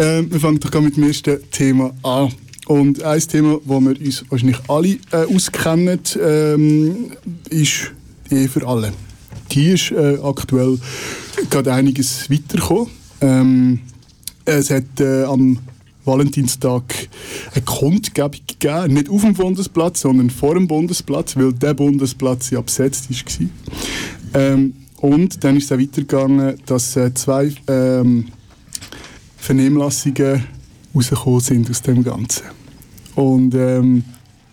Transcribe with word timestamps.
Ähm, 0.00 0.32
wir 0.32 0.40
fangen 0.40 0.58
doch 0.58 0.80
mit 0.80 0.96
dem 0.96 1.02
ersten 1.02 1.38
Thema 1.50 1.92
an. 2.02 2.32
Und 2.66 3.02
ein 3.02 3.20
Thema, 3.20 3.58
wo 3.66 3.80
wir 3.80 4.00
uns 4.00 4.24
wahrscheinlich 4.30 4.56
alle 4.66 4.96
äh, 5.12 5.34
auskennen, 5.34 6.00
ähm, 6.18 7.12
ist 7.50 7.92
die 8.30 8.34
Ehe 8.34 8.48
für 8.48 8.66
alle. 8.66 8.94
Hier 9.50 9.74
ist 9.74 9.90
äh, 9.90 10.16
aktuell 10.22 10.78
gerade 11.50 11.74
einiges 11.74 12.30
weitergekommen. 12.30 12.86
Ähm, 13.20 13.80
es 14.46 14.70
hat 14.70 15.00
äh, 15.00 15.24
am 15.24 15.58
Valentinstag 16.06 16.82
eine 17.54 17.64
Kundgebung 17.66 18.40
gegeben, 18.46 18.94
nicht 18.94 19.10
auf 19.10 19.20
dem 19.20 19.34
Bundesplatz, 19.34 20.00
sondern 20.00 20.30
vor 20.30 20.54
dem 20.54 20.66
Bundesplatz, 20.66 21.36
weil 21.36 21.52
der 21.52 21.74
Bundesplatz 21.74 22.48
ja 22.48 22.62
besetzt 22.62 23.10
war. 23.10 23.48
Ähm, 24.32 24.72
und 24.96 25.44
dann 25.44 25.58
ist 25.58 25.64
es 25.64 25.72
auch 25.72 25.78
weitergegangen, 25.78 26.54
dass 26.64 26.96
äh, 26.96 27.12
zwei 27.12 27.52
ähm, 27.68 28.28
Vernehmlassungen 29.40 30.44
rausgekommen 30.94 31.40
sind 31.40 31.70
aus 31.70 31.82
dem 31.82 32.04
Ganzen. 32.04 32.44
Und 33.14 33.54
ähm, 33.54 34.04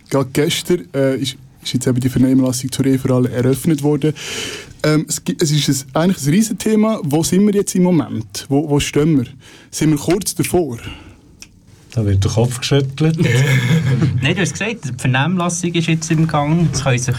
gerade 0.10 0.30
gestern 0.34 0.86
äh, 0.94 1.18
ist, 1.18 1.38
ist 1.62 1.74
jetzt 1.74 1.88
eben 1.88 2.00
die 2.00 2.10
Vernehmlassung 2.10 2.72
zur 2.72 2.86
Ehe 2.86 3.00
für 3.00 3.14
alle 3.14 3.30
eröffnet 3.30 3.84
worden. 3.84 4.14
Ähm, 4.84 5.06
es, 5.08 5.22
es 5.42 5.52
ist 5.52 5.86
ein, 5.94 6.02
eigentlich 6.02 6.26
ein 6.26 6.34
Riesenthema. 6.34 7.00
Wo 7.04 7.24
sind 7.24 7.46
wir 7.46 7.54
jetzt 7.54 7.76
im 7.76 7.84
Moment? 7.84 8.46
Wo, 8.50 8.70
wo 8.70 8.80
stehen 8.80 9.18
wir? 9.18 9.26
Sind 9.72 9.92
wir 9.92 9.98
kurz 9.98 10.36
davor? 10.36 10.78
Da 11.92 12.06
wird 12.06 12.24
der 12.24 12.32
Kopf 12.32 12.60
geschüttelt. 12.60 13.18
Nein, 14.22 14.36
du 14.36 14.42
hast 14.42 14.54
gesagt, 14.54 14.86
die 14.86 14.94
Vernehmlassung 14.98 15.74
ist 15.74 15.88
jetzt 15.88 16.12
im 16.12 16.28
Gang. 16.28 16.68
Jetzt 16.68 16.84
können 16.84 17.00
sich 17.00 17.16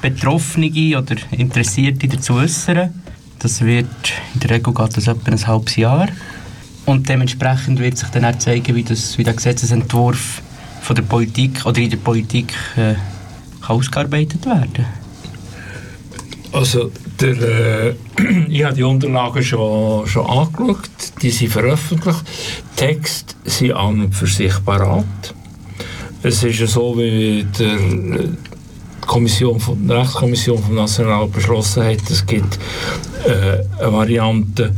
Betroffene 0.00 0.98
oder 0.98 1.16
Interessierte 1.30 2.08
dazu 2.08 2.34
äußern. 2.34 3.02
Das 3.38 3.60
wird, 3.60 3.86
in 4.34 4.40
der 4.40 4.50
Regel 4.50 4.72
geht 4.72 4.96
das 4.96 5.06
etwa 5.06 5.30
ein 5.30 5.46
halbes 5.46 5.76
Jahr. 5.76 6.08
Und 6.86 7.08
dementsprechend 7.08 7.78
wird 7.78 7.96
sich 7.96 8.08
dann 8.10 8.24
auch 8.24 8.38
zeigen, 8.38 8.74
wie, 8.74 8.82
das, 8.82 9.16
wie 9.16 9.24
der 9.24 9.34
Gesetzesentwurf 9.34 10.42
von 10.82 10.96
der 10.96 11.02
Politik 11.02 11.64
oder 11.64 11.78
in 11.78 11.90
der 11.90 11.96
Politik 11.96 12.52
äh, 12.76 12.94
ausgearbeitet 13.66 14.44
werden 14.44 14.84
Also, 16.52 16.90
der, 17.20 17.88
äh, 17.88 17.94
ich 18.48 18.64
habe 18.64 18.74
die 18.74 18.82
Unterlagen 18.82 19.42
schon, 19.42 20.06
schon 20.06 20.26
angeschaut, 20.26 20.90
die 21.22 21.30
sind 21.30 21.50
veröffentlicht. 21.50 22.22
Die 22.72 22.76
Texte 22.76 23.34
sind 23.44 23.72
an 23.72 24.02
und 24.02 24.14
für 24.14 24.26
sich 24.26 24.52
parat. 24.64 25.34
Es 26.22 26.42
ist 26.42 26.58
ja 26.58 26.66
so, 26.66 26.96
wie 26.98 27.46
der, 27.58 27.76
die, 27.76 28.36
Kommission 29.06 29.60
von, 29.60 29.86
die 29.86 29.92
Rechtskommission 29.92 30.62
vom 30.62 30.74
National 30.74 31.26
beschlossen 31.28 31.84
hat, 31.84 32.10
es 32.10 32.24
gibt 32.24 32.58
äh, 33.26 33.82
eine 33.82 33.92
Variante 33.92 34.74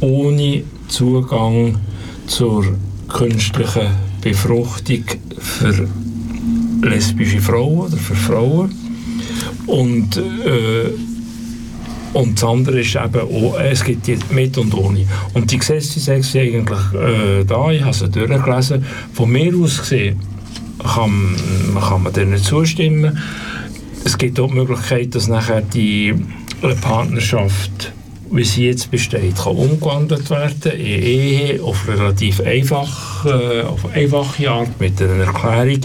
ohne 0.00 0.64
Zugang 0.92 1.76
zur 2.26 2.76
künstlichen 3.08 3.88
Befruchtung 4.20 5.04
für 5.38 5.88
lesbische 6.82 7.40
Frauen 7.40 7.86
oder 7.86 7.96
für 7.96 8.14
Frauen. 8.14 8.74
Und, 9.66 10.18
äh, 10.18 10.90
und 12.12 12.34
das 12.34 12.44
andere 12.44 12.80
ist 12.80 12.94
eben, 12.94 13.20
auch, 13.20 13.58
es 13.58 13.82
gibt 13.82 14.06
jetzt 14.06 14.30
mit 14.30 14.58
und 14.58 14.74
ohne. 14.74 15.06
Und 15.32 15.50
die 15.50 15.58
Gesetze 15.58 15.98
sind 15.98 16.36
eigentlich 16.36 16.92
äh, 16.92 17.44
da, 17.44 17.70
ich 17.70 17.82
habe 17.82 17.94
sie 17.94 18.10
durchgelesen. 18.10 18.84
Von 19.14 19.32
mir 19.32 19.56
aus 19.56 19.78
gesehen 19.78 20.20
kann, 20.78 21.36
kann 21.80 22.02
man 22.02 22.12
denen 22.12 22.36
zustimmen. 22.36 23.16
Es 24.04 24.18
gibt 24.18 24.38
auch 24.38 24.48
die 24.48 24.56
Möglichkeit, 24.56 25.14
dass 25.14 25.26
nachher 25.26 25.62
die 25.62 26.14
Partnerschaft 26.82 27.92
wie 28.32 28.44
sie 28.44 28.66
jetzt 28.66 28.90
besteht, 28.90 29.36
kann 29.36 29.56
umgewandelt 29.56 30.28
werden 30.30 30.72
in 30.72 31.02
Ehe 31.02 31.62
auf 31.62 31.86
relativ 31.86 32.40
einfach, 32.40 33.26
äh, 33.26 33.62
auf 33.62 33.94
einfache 33.94 34.50
Art 34.50 34.80
mit 34.80 35.00
einer 35.02 35.24
Erklärung. 35.24 35.80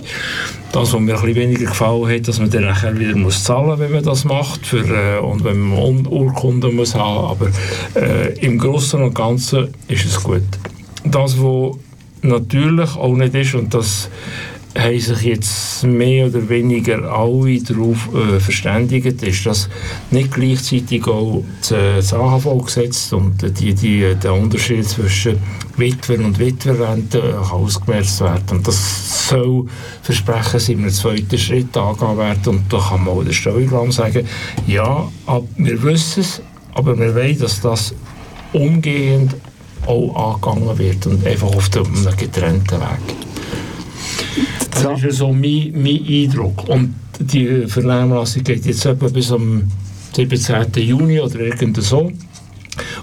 Das, 0.72 0.94
was 0.94 1.00
mir 1.00 1.22
ein 1.22 1.36
weniger 1.36 1.66
gefallen 1.66 2.10
hat, 2.10 2.28
dass 2.28 2.40
man 2.40 2.50
dann 2.50 2.64
nachher 2.64 2.98
wieder 2.98 3.16
muss 3.16 3.44
zahlen 3.44 3.80
wenn 3.80 3.92
man 3.92 4.04
das 4.04 4.24
macht 4.24 4.66
für, 4.66 4.86
äh, 4.86 5.20
und 5.20 5.44
wenn 5.44 5.60
man 5.60 6.06
Urkunden 6.08 6.76
muss 6.76 6.96
haben. 6.96 7.26
Aber 7.26 7.48
äh, 7.96 8.34
im 8.40 8.58
Großen 8.58 9.02
und 9.02 9.14
Ganzen 9.14 9.74
ist 9.88 10.06
es 10.06 10.22
gut. 10.22 10.44
Das, 11.04 11.38
was 11.40 11.76
natürlich 12.22 12.96
auch 12.96 13.16
nicht 13.16 13.36
ist, 13.36 13.56
und 13.56 13.74
das 13.74 14.10
haben 14.78 15.00
sich 15.00 15.22
jetzt 15.22 15.84
mehr 15.84 16.28
oder 16.28 16.48
weniger 16.50 17.04
alle 17.12 17.62
darauf 17.62 18.10
äh, 18.14 18.40
verständigt, 18.40 19.24
ist, 19.24 19.46
dass 19.46 19.70
nicht 20.12 20.34
gleichzeitig 20.34 21.06
auch 21.08 21.44
das, 21.68 22.14
AHV 22.14 22.66
gesetzt 22.66 23.14
und 23.14 23.60
die, 23.60 23.74
die, 23.74 24.16
der 24.16 24.34
Unterschied 24.34 24.88
zwischen 24.88 25.38
Witwer 25.78 26.20
und 26.20 26.38
Witwerrente 26.40 27.20
äh, 27.20 27.34
ausgemerzt 27.34 28.22
werden. 28.22 28.58
Und 28.58 28.68
das 28.68 29.30
soll 29.30 29.66
versprechen 30.02 30.60
sie 30.60 30.74
im 30.74 30.90
zweiten 30.90 31.38
Schritt 31.38 31.76
angehen 31.76 32.18
werden. 32.18 32.48
Und 32.48 32.74
da 32.74 32.78
kann 32.78 33.04
man 33.04 33.16
auch 33.16 33.24
der 33.24 33.34
Steuerraum 33.34 33.92
sagen, 33.92 34.28
ja, 34.68 35.08
wir 35.58 35.84
wissen 35.84 36.22
es, 36.22 36.42
aber 36.74 36.98
wir 36.98 37.14
wollen, 37.16 37.40
dass 37.40 37.62
das 37.62 37.94
umgehend 38.54 39.36
auch 39.86 40.42
angegangen 40.44 40.78
wird 40.78 41.08
und 41.08 41.26
einfach 41.26 41.48
auf 41.48 41.70
einem 41.76 42.18
getrennten 42.18 42.80
Weg. 42.80 44.57
Das 44.84 45.04
ist 45.04 45.18
so 45.18 45.32
mein, 45.32 45.72
mein 45.76 46.06
Eindruck. 46.08 46.68
Und 46.70 46.94
die 47.20 47.68
Vernehmlassung 47.68 48.44
geht 48.44 48.66
jetzt 48.66 48.86
etwa 48.86 49.08
bis 49.08 49.32
am 49.32 49.64
17. 50.16 50.66
Juni 50.76 51.20
oder 51.20 51.40
irgend 51.40 51.82
so. 51.82 52.12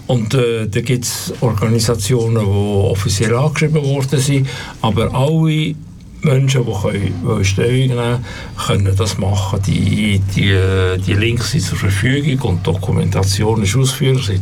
Und 0.07 0.33
äh, 0.33 0.67
da 0.67 0.81
gibt 0.81 1.05
es 1.05 1.33
Organisationen, 1.41 2.39
die 2.39 2.91
offiziell 2.91 3.35
angeschrieben 3.35 3.83
worden 3.83 4.19
sind, 4.19 4.47
aber 4.81 5.13
alle 5.13 5.75
Menschen, 6.21 6.65
die 6.65 6.71
können, 6.71 7.45
Stellung 7.45 7.87
nehmen 7.87 8.25
können 8.67 8.95
das 8.95 9.17
machen. 9.17 9.59
Die, 9.65 10.19
die, 10.35 10.57
die 11.05 11.13
Links 11.13 11.51
sind 11.51 11.61
zur 11.61 11.77
Verfügung 11.77 12.51
und 12.51 12.59
die 12.59 12.71
Dokumentation 12.71 13.63
ist 13.63 13.75
ausführlich. 13.75 14.41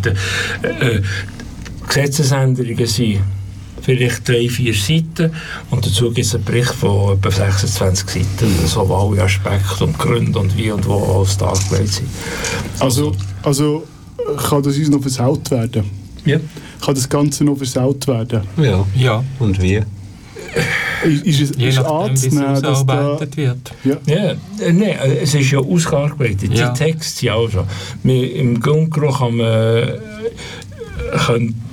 Äh, 0.61 0.67
äh, 0.67 1.01
Gesetzesänderungen 1.87 2.87
sind 2.87 3.19
vielleicht 3.83 4.27
drei, 4.27 4.49
vier 4.49 4.73
Seiten 4.73 5.31
und 5.69 5.85
dazu 5.85 6.11
gibt 6.11 6.25
es 6.25 6.33
einen 6.33 6.43
Bericht 6.45 6.73
von 6.73 7.17
etwa 7.17 7.29
26 7.29 8.09
Seiten, 8.09 8.67
so 8.67 8.87
wo 8.87 8.95
alle 8.95 9.23
Aspekte 9.23 9.83
und 9.83 9.97
Gründe 9.99 10.39
und 10.39 10.57
wie 10.57 10.71
und 10.71 10.87
wo 10.87 11.17
alles 11.17 11.37
dargelegt 11.37 11.89
sind. 11.89 12.07
Also, 12.79 13.13
also 13.43 13.83
kann 14.37 14.63
das 14.63 14.77
uns 14.77 14.89
noch 14.89 15.01
versaut 15.01 15.51
werden? 15.51 15.83
Ja. 16.25 16.39
Kann 16.83 16.95
das 16.95 17.07
Ganze 17.07 17.43
noch 17.43 17.57
versaut 17.57 18.07
werden? 18.07 18.41
Ja. 18.57 18.85
Ja, 18.95 19.23
und 19.39 19.61
wie? 19.61 19.81
Ist, 21.03 21.25
ist 21.25 21.41
es 21.41 21.57
Je 21.57 21.69
ist 21.69 21.79
anzunehmen, 21.79 22.61
dass 22.61 22.85
da, 22.85 23.19
wird. 23.19 23.71
Ja, 23.83 23.97
ja 24.05 24.35
äh, 24.59 24.71
nee, 24.71 24.95
es 25.21 25.33
ist 25.33 25.51
ja 25.51 25.59
ausgearbeitet. 25.59 26.53
Ja. 26.53 26.69
Die 26.69 26.77
Texte 26.77 27.25
ja 27.25 27.33
auch 27.33 27.49
schon. 27.49 27.65
Im 28.03 28.59
Grunde 28.59 28.89
kann 29.11 29.35
man 29.35 29.47
äh, 29.47 29.97
können 31.25 31.72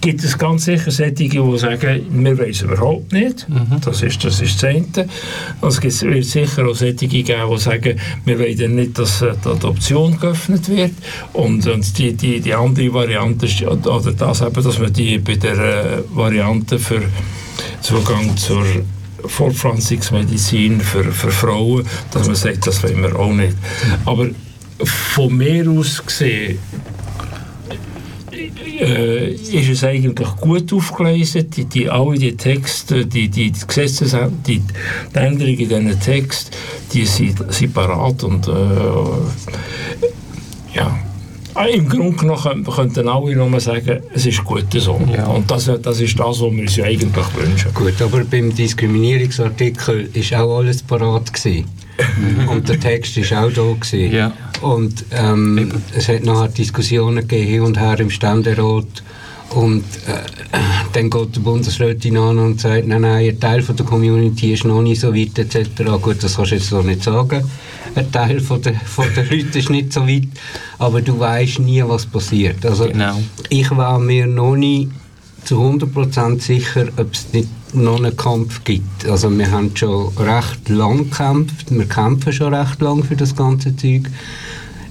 gibt 0.00 0.24
es 0.24 0.38
ganz 0.38 0.64
sicher 0.64 0.90
solche, 0.90 1.12
die 1.12 1.58
sagen, 1.58 2.06
wir 2.10 2.38
wissen 2.38 2.70
überhaupt 2.70 3.12
nicht. 3.12 3.48
Mhm. 3.48 3.80
Das, 3.84 4.02
ist, 4.02 4.24
das 4.24 4.40
ist 4.40 4.62
das 4.62 4.70
eine. 4.70 5.08
Und 5.60 5.84
es 5.84 6.02
wird 6.02 6.24
sicher 6.24 6.66
auch 6.66 6.74
solche 6.74 7.06
geben, 7.06 7.50
die 7.50 7.58
sagen, 7.58 8.00
wir 8.24 8.38
wollen 8.38 8.74
nicht, 8.74 8.98
dass 8.98 9.22
äh, 9.22 9.34
die 9.44 9.48
Adoption 9.48 10.18
geöffnet 10.18 10.68
wird. 10.68 10.92
Und, 11.32 11.66
und 11.66 11.98
die, 11.98 12.14
die, 12.14 12.40
die 12.40 12.54
andere 12.54 12.92
Variante 12.92 13.46
ist, 13.46 13.62
oder 13.62 14.12
das 14.12 14.40
eben, 14.40 14.64
dass 14.64 14.78
man 14.78 14.92
die 14.92 15.18
bei 15.18 15.36
der 15.36 15.58
äh, 15.58 16.02
Variante 16.14 16.78
für 16.78 17.02
Zugang 17.82 18.36
zur 18.36 18.64
Fortpflanzungsmedizin 19.24 20.80
für, 20.80 21.04
für 21.04 21.30
Frauen, 21.30 21.86
dass 22.12 22.26
man 22.26 22.36
sagt, 22.36 22.66
das 22.66 22.82
wollen 22.82 23.02
wir 23.02 23.18
auch 23.18 23.32
nicht. 23.32 23.54
Aber 24.06 24.28
von 24.84 25.36
mir 25.36 25.70
aus 25.70 26.04
gesehen, 26.04 26.58
äh, 28.80 29.32
ist 29.32 29.68
es 29.68 29.84
eigentlich 29.84 30.28
gut 30.36 30.72
aufgelesen. 30.72 31.50
Die, 31.50 31.64
die, 31.64 31.88
alle 31.88 32.18
die 32.18 32.36
Texte, 32.36 33.06
die, 33.06 33.28
die, 33.28 33.52
Gesetzes, 33.52 34.16
die, 34.46 34.60
die 34.60 35.18
Änderungen 35.18 35.58
in 35.58 35.68
diesen 35.68 36.00
Text, 36.00 36.56
die 36.92 37.06
sind, 37.06 37.52
sind 37.52 37.74
parat 37.74 38.24
und 38.24 38.48
äh, 38.48 38.52
ja. 40.74 41.09
Ah, 41.54 41.66
Im 41.66 41.88
Grunde 41.88 42.16
genommen 42.16 42.64
könnten 42.64 43.08
alle 43.08 43.34
nur 43.34 43.60
sagen, 43.60 44.00
es 44.14 44.26
ist 44.26 44.44
gut 44.44 44.66
so. 44.72 45.00
Ja. 45.12 45.26
Und 45.26 45.50
das, 45.50 45.70
das 45.82 46.00
ist 46.00 46.18
das, 46.18 46.26
was 46.26 46.40
wir 46.40 46.62
uns 46.62 46.80
eigentlich 46.80 47.34
wünschen. 47.36 47.74
Gut, 47.74 48.00
aber 48.00 48.24
beim 48.24 48.54
Diskriminierungsartikel 48.54 50.08
war 50.14 50.44
auch 50.44 50.58
alles 50.58 50.82
parat. 50.82 51.32
Gewesen. 51.32 51.64
und 52.50 52.68
der 52.68 52.78
Text 52.78 53.16
war 53.30 53.46
auch 53.46 53.52
da. 53.52 53.62
Gewesen. 53.62 54.12
Ja. 54.12 54.32
Und 54.60 55.04
ähm, 55.12 55.72
es 55.96 56.08
hat 56.08 56.24
nachher 56.24 56.48
Diskussionen 56.48 57.26
gegeben, 57.26 57.50
hin 57.50 57.60
und 57.62 57.78
her 57.78 57.98
im 57.98 58.10
Ständerat. 58.10 59.02
Und 59.50 59.84
äh, 60.06 60.58
dann 60.92 61.10
geht 61.10 61.36
der 61.36 61.40
Bundesrätin 61.40 62.16
an 62.16 62.38
und 62.38 62.60
sagt, 62.60 62.86
nein, 62.86 63.02
nein, 63.02 63.28
ein 63.28 63.40
Teil 63.40 63.62
von 63.62 63.74
der 63.74 63.84
Community 63.84 64.52
ist 64.52 64.64
noch 64.64 64.80
nicht 64.80 65.00
so 65.00 65.12
weit, 65.12 65.36
etc. 65.38 65.82
Gut, 66.00 66.22
das 66.22 66.36
kannst 66.36 66.52
du 66.52 66.54
jetzt 66.54 66.70
noch 66.70 66.84
nicht 66.84 67.02
sagen. 67.02 67.42
Ein 67.94 68.12
Teil 68.12 68.40
von 68.40 68.62
der, 68.62 68.74
von 68.74 69.06
der 69.16 69.24
Leute 69.24 69.58
ist 69.58 69.70
nicht 69.70 69.92
so 69.92 70.06
weit, 70.06 70.28
aber 70.78 71.00
du 71.00 71.18
weißt 71.18 71.60
nie, 71.60 71.82
was 71.86 72.06
passiert. 72.06 72.64
Also, 72.64 72.86
genau. 72.86 73.20
ich 73.48 73.70
war 73.70 73.98
mir 73.98 74.26
noch 74.26 74.56
nie 74.56 74.88
zu 75.44 75.56
100% 75.56 76.40
sicher, 76.40 76.86
ob 76.96 77.12
es 77.12 77.32
nicht 77.32 77.48
noch 77.74 77.96
einen 77.96 78.16
Kampf 78.16 78.64
gibt. 78.64 79.06
Also 79.06 79.30
wir 79.36 79.50
haben 79.50 79.74
schon 79.76 80.08
recht 80.16 80.68
lang 80.68 81.10
gekämpft, 81.10 81.70
wir 81.70 81.86
kämpfen 81.86 82.32
schon 82.32 82.54
recht 82.54 82.80
lang 82.80 83.04
für 83.04 83.16
das 83.16 83.34
ganze 83.34 83.74
Zeug. 83.76 84.02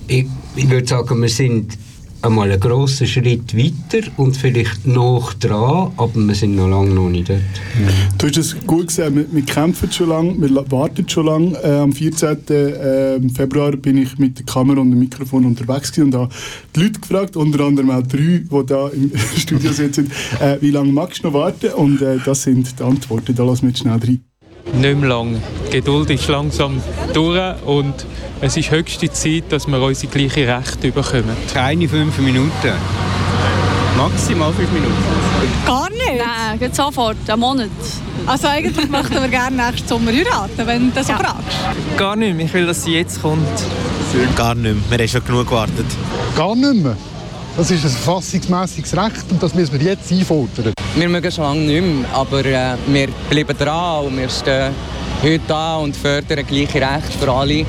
Ich, 0.08 0.26
ich 0.56 0.70
würde 0.70 0.88
sagen, 0.88 1.22
wir 1.22 1.30
sind 1.30 1.78
einmal 2.22 2.52
einen 2.52 2.60
grossen 2.60 3.08
Schritt 3.08 3.56
weiter 3.56 4.08
und 4.18 4.36
vielleicht 4.36 4.86
noch 4.86 5.34
dran, 5.34 5.92
aber 5.98 6.16
wir 6.16 6.36
sind 6.36 6.56
noch 6.56 6.68
lange 6.68 6.94
noch 6.94 7.10
nicht 7.10 7.30
dort. 7.30 7.40
Du 8.18 8.28
hast 8.28 8.38
es 8.38 8.56
gut 8.66 8.88
gesehen, 8.88 9.16
wir, 9.16 9.26
wir, 9.32 9.42
kämpfen 9.44 9.92
schon 9.92 10.10
lange, 10.10 10.40
wir 10.42 10.72
warten 10.72 11.08
schon 11.08 11.26
lange. 11.26 11.58
Äh, 11.64 11.80
am 11.80 11.92
14. 11.92 12.48
Äh, 12.48 13.30
Februar 13.30 13.72
bin 13.78 13.98
ich 13.98 14.18
mit 14.18 14.40
der 14.40 14.46
Kamera 14.46 14.82
und 14.82 14.92
dem 14.92 15.00
Mikrofon 15.00 15.46
unterwegs 15.46 15.98
und 15.98 16.14
habe 16.16 16.30
die 16.76 16.82
Leute 16.82 17.00
gefragt, 17.00 17.36
unter 17.36 17.66
anderem 17.66 17.92
auch 17.92 18.04
drei, 18.04 18.44
die 18.44 18.66
da 18.66 18.90
im 18.90 19.12
Studio 19.38 19.72
sitzen, 19.72 20.12
äh, 20.40 20.58
wie 20.62 20.72
lange 20.72 20.92
magst 20.92 21.24
du 21.24 21.28
noch 21.28 21.34
warten? 21.34 21.70
Und 21.74 22.02
äh, 22.02 22.18
das 22.24 22.44
sind 22.44 22.80
die 22.80 22.84
Antworten, 22.84 23.36
da 23.36 23.44
lassen 23.44 23.64
wir 23.64 23.70
jetzt 23.70 23.80
schnell 23.80 23.98
rein. 23.98 24.29
Nicht 24.74 25.00
mehr 25.00 25.10
lang. 25.10 25.42
Die 25.68 25.78
Geduld 25.78 26.10
ist 26.10 26.28
langsam 26.28 26.82
durch 27.14 27.62
und 27.66 27.94
es 28.42 28.56
ist 28.56 28.72
höchste 28.72 29.12
Zeit, 29.12 29.46
dass 29.50 29.68
wir 29.68 29.82
unsere 29.82 30.12
gleichen 30.12 30.50
Rechte 30.50 30.92
bekommen. 30.92 31.36
Keine 31.54 31.88
fünf 31.90 32.18
Minuten. 32.20 32.74
Maximal 33.98 34.54
fünf 34.54 34.72
Minuten. 34.72 34.96
Gar 35.66 35.90
nicht? 35.90 36.00
Nein, 36.18 36.60
geht 36.60 36.76
sofort, 36.76 37.18
einen 37.28 37.40
Monat. 37.40 37.70
Also 38.26 38.48
eigentlich 38.48 38.90
möchten 38.90 39.16
wir 39.16 39.28
gerne 39.28 39.58
nächsten 39.58 39.88
Sommer 39.88 40.12
heiraten, 40.12 40.66
wenn 40.68 40.90
du 40.90 40.96
das 40.96 41.08
so 41.08 41.14
ja. 41.14 41.20
fragst. 41.20 41.58
Gar 41.98 42.16
nicht 42.16 42.36
mehr. 42.36 42.46
Ich 42.46 42.54
will, 42.54 42.66
dass 42.66 42.84
sie 42.84 42.94
jetzt 42.94 43.22
kommt. 43.22 43.46
Gar 44.36 44.56
nicht 44.56 44.64
mehr. 44.64 44.76
Wir 44.90 44.98
haben 45.00 45.08
schon 45.08 45.26
genug 45.26 45.48
gewartet. 45.48 45.86
Gar 46.36 46.56
nicht 46.56 46.84
mehr. 46.84 46.96
Das 47.58 47.72
ist 47.72 47.84
ein 47.84 47.90
verfassungsmässiges 47.90 48.96
Recht 48.96 49.26
und 49.30 49.42
das 49.44 49.54
müssen 49.54 49.80
wir 49.80 49.82
jetzt 49.92 50.12
einfordern. 50.12 50.74
Wir 50.96 51.10
mögen 51.10 51.32
schon 51.32 51.44
lange 51.44 51.62
nicht 51.62 51.82
mehr, 51.84 52.10
aber 52.14 52.46
äh, 52.46 52.76
wir 52.88 53.08
bleiben 53.30 53.58
dran 53.58 54.06
und 54.06 54.18
wir 54.18 54.30
stehen 54.30 54.74
heute 55.22 55.42
da 55.48 55.78
und 55.78 55.96
fördern 55.96 56.46
gleiche 56.46 56.82
Rechte 56.82 57.18
für 57.20 57.32
alle. 57.32 57.54
Nicht 57.54 57.68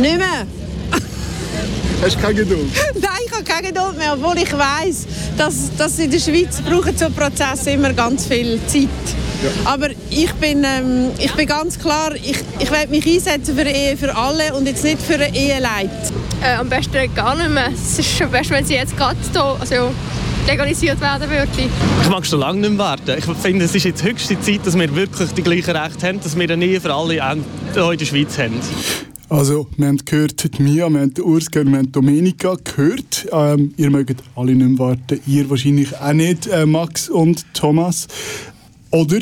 mehr. 0.00 0.46
Hast 2.02 2.16
du 2.16 2.20
keine 2.20 2.34
Geduld? 2.34 2.70
Nein, 3.00 3.10
ich 3.26 3.32
habe 3.32 3.44
keine 3.44 3.68
Geduld 3.68 3.96
mehr, 3.96 4.12
obwohl 4.12 4.36
ich 4.38 4.52
weiss, 4.52 5.06
dass, 5.38 5.74
dass 5.76 5.98
in 5.98 6.10
der 6.10 6.18
Schweiz 6.18 6.60
brauchen 6.60 6.96
so 6.96 7.08
Prozesse 7.10 7.70
immer 7.70 7.92
ganz 7.92 8.26
viel 8.26 8.60
Zeit. 8.66 8.88
Ja. 9.42 9.72
Aber 9.72 9.88
ich 10.10 10.32
bin, 10.34 10.64
ähm, 10.64 11.10
ich 11.18 11.32
bin 11.32 11.46
ganz 11.46 11.78
klar, 11.78 12.14
ich, 12.14 12.36
ich 12.58 12.70
werde 12.70 12.88
mich 12.88 13.06
einsetzen 13.06 13.54
für 13.54 13.62
eine 13.62 13.74
Ehe 13.74 13.96
für 13.96 14.14
alle 14.14 14.54
und 14.54 14.66
jetzt 14.66 14.84
nicht 14.84 15.00
für 15.00 15.14
eine 15.14 15.34
Eheleid. 15.34 15.90
Äh, 16.42 16.54
am 16.54 16.68
besten 16.68 17.14
gar 17.14 17.36
nicht 17.36 17.50
mehr. 17.50 17.70
Es 17.72 17.98
ist 17.98 18.22
am 18.22 18.30
besten, 18.30 18.54
wenn 18.54 18.64
sie 18.64 18.74
jetzt 18.74 18.96
gerade 18.96 19.16
hier, 19.32 19.56
also 19.60 19.90
legalisiert 20.46 21.00
werden 21.00 21.28
würde. 21.30 21.70
Ich 22.02 22.08
mag 22.10 22.26
schon 22.26 22.40
lange 22.40 22.60
nicht 22.60 22.70
mehr 22.70 22.78
warten. 22.78 23.16
Ich 23.18 23.24
finde, 23.24 23.64
es 23.64 23.74
ist 23.74 23.84
jetzt 23.84 24.04
höchste 24.04 24.38
Zeit, 24.40 24.60
dass 24.64 24.78
wir 24.78 24.94
wirklich 24.94 25.32
die 25.32 25.42
gleichen 25.42 25.76
Rechte 25.76 26.06
haben, 26.06 26.20
dass 26.20 26.38
wir 26.38 26.50
eine 26.50 26.64
Ehe 26.64 26.80
für 26.80 26.92
alle 26.92 27.14
hier 27.14 27.90
in 27.90 27.98
der 27.98 28.04
Schweiz 28.04 28.38
haben. 28.38 28.60
Also, 29.30 29.66
wir 29.78 29.88
haben 29.88 29.96
gehört, 30.04 30.58
die 30.58 30.62
Mia, 30.62 30.88
wir 30.90 31.00
haben 31.00 31.14
Urs 31.18 31.50
gehört, 31.50 31.70
wir 31.70 31.78
haben 31.78 31.90
Domenica 31.90 32.56
gehört. 32.62 33.26
Ähm, 33.32 33.72
ihr 33.76 33.90
mögt 33.90 34.22
alle 34.36 34.54
nicht 34.54 34.68
mehr 34.68 34.78
warten. 34.78 35.20
Ihr 35.26 35.48
wahrscheinlich 35.48 35.96
auch 35.98 36.12
nicht, 36.12 36.46
äh, 36.46 36.66
Max 36.66 37.08
und 37.08 37.44
Thomas. 37.54 38.06
Oder? 38.94 39.18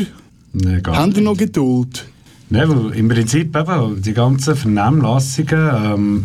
Nee, 0.53 0.83
Habt 0.87 1.17
ihr 1.17 1.23
noch 1.23 1.35
Geduld? 1.35 2.05
Nein, 2.51 2.69
weil 2.69 2.95
im 2.95 3.09
Prinzip 3.09 3.57
eben 3.57 4.03
die 4.03 4.13
ganzen 4.13 4.55
Vernehmlassungen 4.55 5.71
ähm, 5.83 6.25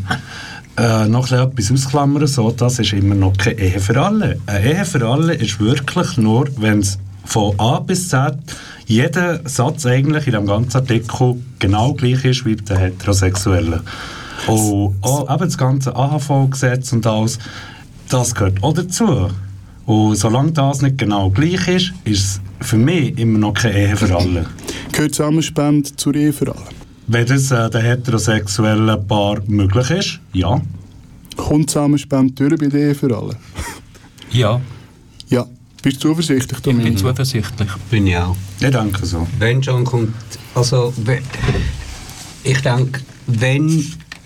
äh, 0.78 1.08
noch 1.08 1.32
etwas 1.32 1.72
ausklammern, 1.72 2.28
so, 2.28 2.52
das 2.52 2.80
ist 2.80 2.92
immer 2.92 3.16
noch 3.16 3.38
keine 3.38 3.58
Ehe 3.58 3.80
für 3.80 4.02
alle. 4.02 4.38
Eine 4.48 4.74
Ehe 4.74 4.84
für 4.84 5.08
alle 5.08 5.34
ist 5.34 5.62
wirklich 5.62 6.18
nur, 6.18 6.50
wenn 6.58 6.80
es 6.80 7.00
von 7.24 7.58
A 7.58 7.80
bis 7.80 8.10
Z 8.10 8.38
jeder 8.86 9.40
Satz 9.48 9.86
eigentlich 9.86 10.28
in 10.28 10.34
dem 10.34 10.46
ganzen 10.46 10.82
Artikel 10.82 11.38
genau 11.60 11.94
gleich 11.94 12.26
ist 12.26 12.46
wie 12.46 12.58
der 12.58 12.78
Heterosexuelle. 12.78 13.82
Und 14.48 14.96
auch 15.02 15.34
eben 15.34 15.46
das 15.46 15.58
ganze 15.58 15.96
AHV-Gesetz 15.96 16.92
und 16.92 17.08
alles, 17.08 17.40
das 18.10 18.36
gehört 18.36 18.62
auch 18.62 18.74
dazu. 18.74 19.30
Und 19.88 20.18
solange 20.18 20.51
das 20.51 20.81
nicht 20.81 20.98
genau 20.98 21.30
gleich 21.30 21.66
ist, 21.69 21.94
ist 22.04 22.42
es 22.60 22.68
für 22.68 22.78
mich 22.78 23.18
immer 23.18 23.39
noch 23.39 23.54
keine 23.54 23.80
Ehe 23.80 23.95
für 23.95 24.13
alle. 24.13 24.45
Gehört 24.92 25.16
Zusammenspende 25.16 25.95
zur 25.95 26.13
Ehe 26.13 26.34
für 26.34 26.54
alle? 26.54 26.66
Wenn 27.07 27.25
das 27.25 27.51
äh, 27.51 27.69
der 27.69 27.81
heterosexuellen 27.81 29.07
Paar 29.07 29.42
möglich 29.48 29.89
ist, 29.92 30.19
ja. 30.34 30.62
Kommt 31.38 31.69
Zusammenspende 31.69 32.34
durch 32.34 32.60
bei 32.60 32.68
der 32.68 32.89
Ehe 32.89 32.95
für 32.95 33.18
alle? 33.18 33.36
Ja. 34.30 34.60
Ja. 35.30 35.45
Bist 35.81 36.04
du 36.04 36.10
zuversichtlich, 36.10 36.60
Dominik? 36.60 36.88
Ich 36.88 36.94
bin 36.95 36.98
zuversichtlich. 36.98 37.69
Bin 37.90 38.07
ich 38.07 38.18
auch. 38.18 38.36
Ich 38.60 38.69
denke 38.69 39.06
so. 39.06 39.25
Wenn 39.40 39.63
schon 39.63 39.86
kommt, 39.86 40.13
also 40.54 40.94
ich 42.44 42.62
denke, 42.62 43.00
wenn, 43.28 43.86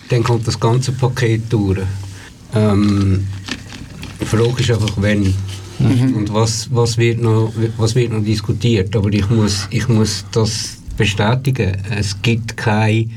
dann 0.09 0.23
kommt 0.23 0.47
das 0.47 0.59
ganze 0.59 0.91
Paket 0.91 1.53
durch. 1.53 1.81
Ähm, 2.55 3.27
die 4.21 4.25
Frage 4.25 4.61
ist 4.61 4.71
einfach, 4.71 4.93
wenn. 4.97 5.33
Mhm. 5.79 6.13
Und 6.15 6.33
was, 6.33 6.69
was, 6.71 6.97
wird 6.97 7.21
noch, 7.21 7.51
was 7.77 7.95
wird 7.95 8.13
noch 8.13 8.23
diskutiert. 8.23 8.95
Aber 8.95 9.11
ich 9.11 9.29
muss, 9.29 9.67
ich 9.71 9.87
muss 9.87 10.25
das 10.31 10.77
bestätigen. 10.95 11.77
Es 11.89 12.21
gibt 12.21 12.55
keine 12.55 13.07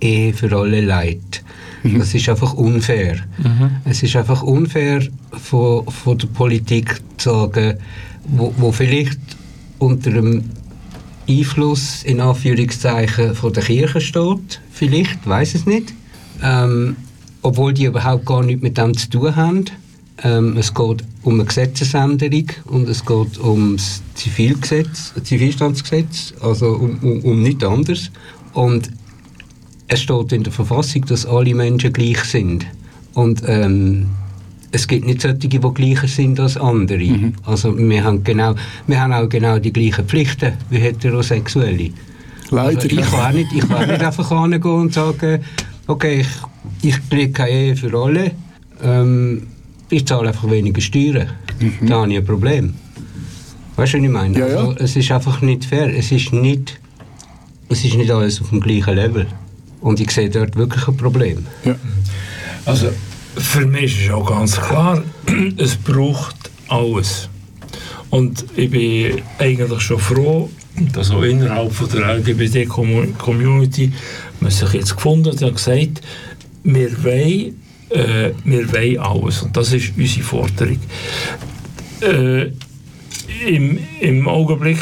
Ehe 0.00 0.32
für 0.32 0.56
alle 0.56 0.80
Leute. 0.80 1.40
Mhm. 1.82 1.98
Das 1.98 2.14
ist 2.14 2.28
einfach 2.28 2.54
unfair. 2.54 3.16
Mhm. 3.38 3.70
Es 3.84 4.02
ist 4.02 4.16
einfach 4.16 4.42
unfair 4.42 5.02
von, 5.32 5.86
von 5.86 6.18
der 6.18 6.28
Politik 6.28 7.00
zu 7.18 7.30
sagen, 7.30 7.78
wo, 8.26 8.54
wo 8.56 8.72
vielleicht 8.72 9.20
unter 9.78 10.10
dem 10.10 10.44
Einfluss 11.28 12.02
in 12.04 12.20
Anführungszeichen 12.20 13.34
von 13.34 13.52
der 13.52 13.62
Kirche 13.62 14.00
steht, 14.00 14.60
vielleicht, 14.72 15.26
weiß 15.26 15.54
es 15.54 15.66
nicht, 15.66 15.92
ähm, 16.42 16.96
obwohl 17.42 17.72
die 17.74 17.84
überhaupt 17.84 18.26
gar 18.26 18.42
nichts 18.42 18.62
mit 18.62 18.78
dem 18.78 18.96
zu 18.96 19.10
tun 19.10 19.36
haben. 19.36 19.64
Ähm, 20.22 20.56
es 20.56 20.72
geht 20.72 21.02
um 21.22 21.34
eine 21.34 21.44
Gesetzesänderung 21.44 22.46
und 22.66 22.88
es 22.88 23.04
geht 23.04 23.38
um 23.38 23.76
das 23.76 24.02
Zivilgesetz, 24.14 25.12
Zivilstandsgesetz, 25.22 26.34
also 26.40 26.68
um, 26.74 26.98
um, 27.02 27.20
um 27.20 27.42
nichts 27.42 27.64
anderes. 27.64 28.10
Und 28.52 28.90
es 29.88 30.00
steht 30.00 30.32
in 30.32 30.44
der 30.44 30.52
Verfassung, 30.52 31.04
dass 31.06 31.26
alle 31.26 31.54
Menschen 31.54 31.92
gleich 31.92 32.22
sind. 32.24 32.66
Und 33.14 33.42
ähm, 33.46 34.06
es 34.74 34.88
gibt 34.88 35.06
nicht 35.06 35.20
solche, 35.20 35.36
die 35.36 35.60
gleicher 35.60 36.08
sind 36.08 36.40
als 36.40 36.56
andere. 36.56 36.98
Mhm. 36.98 37.34
Also 37.44 37.76
wir 37.76 38.04
haben, 38.04 38.24
genau, 38.24 38.54
wir 38.86 39.00
haben 39.00 39.12
auch 39.12 39.28
genau 39.28 39.58
die 39.58 39.72
gleichen 39.72 40.06
Pflichten 40.06 40.54
wie 40.70 40.78
Heterosexuelle. 40.78 41.90
Leider. 42.50 42.76
Also 42.76 42.88
ich, 42.88 43.10
kann 43.10 43.34
nicht, 43.34 43.52
ich 43.52 43.68
kann 43.68 43.88
nicht 43.88 44.02
einfach 44.04 44.28
hingehen 44.28 44.72
und 44.72 44.92
sagen, 44.92 45.44
okay, 45.86 46.20
ich, 46.20 46.28
ich 46.82 47.08
kriege 47.08 47.32
keine 47.32 47.50
Ehe 47.50 47.76
für 47.76 47.96
alle, 47.96 48.32
ähm, 48.82 49.46
ich 49.94 50.06
zahle 50.06 50.28
einfach 50.28 50.50
weniger 50.50 50.80
Steuern. 50.80 51.28
Mhm. 51.60 51.86
Da 51.86 52.00
habe 52.00 52.12
ich 52.12 52.18
ein 52.18 52.24
Problem. 52.24 52.74
Weißt 53.76 53.94
du, 53.94 53.98
was 53.98 54.04
ich 54.04 54.10
meine? 54.10 54.38
Ja, 54.38 54.48
ja. 54.48 54.56
Also, 54.56 54.74
es 54.78 54.96
ist 54.96 55.10
einfach 55.10 55.40
nicht 55.40 55.64
fair. 55.64 55.94
Es 55.96 56.12
ist 56.12 56.32
nicht, 56.32 56.80
es 57.68 57.84
ist 57.84 57.94
nicht 57.94 58.10
alles 58.10 58.40
auf 58.40 58.50
dem 58.50 58.60
gleichen 58.60 58.94
Level. 58.94 59.26
Und 59.80 60.00
ich 60.00 60.10
sehe 60.10 60.30
dort 60.30 60.56
wirklich 60.56 60.86
ein 60.88 60.96
Problem. 60.96 61.46
Ja. 61.64 61.76
Also 62.64 62.90
für 63.36 63.66
mich 63.66 64.04
ist 64.04 64.10
auch 64.10 64.26
ganz 64.26 64.60
klar, 64.60 65.02
es 65.56 65.76
braucht 65.76 66.50
alles. 66.68 67.28
Und 68.10 68.44
ich 68.56 68.70
bin 68.70 69.22
eigentlich 69.38 69.80
schon 69.80 69.98
froh, 69.98 70.48
dass 70.92 71.10
auch 71.10 71.22
innerhalb 71.22 71.72
von 71.72 71.88
der 71.88 72.18
LGBT-Community 72.18 73.92
man 74.40 74.50
sich 74.50 74.72
jetzt 74.72 74.96
gefunden 74.96 75.32
hat 75.32 75.42
und 75.42 75.56
gesagt, 75.56 76.00
wir 76.62 77.04
wollen, 77.04 77.60
äh, 77.94 78.32
wir 78.44 78.72
wollen 78.72 78.98
alles. 78.98 79.42
Und 79.42 79.56
das 79.56 79.72
ist 79.72 79.92
unsere 79.96 80.24
Forderung. 80.24 80.78
Äh, 82.00 82.50
im, 83.46 83.78
Im 84.00 84.28
Augenblick 84.28 84.78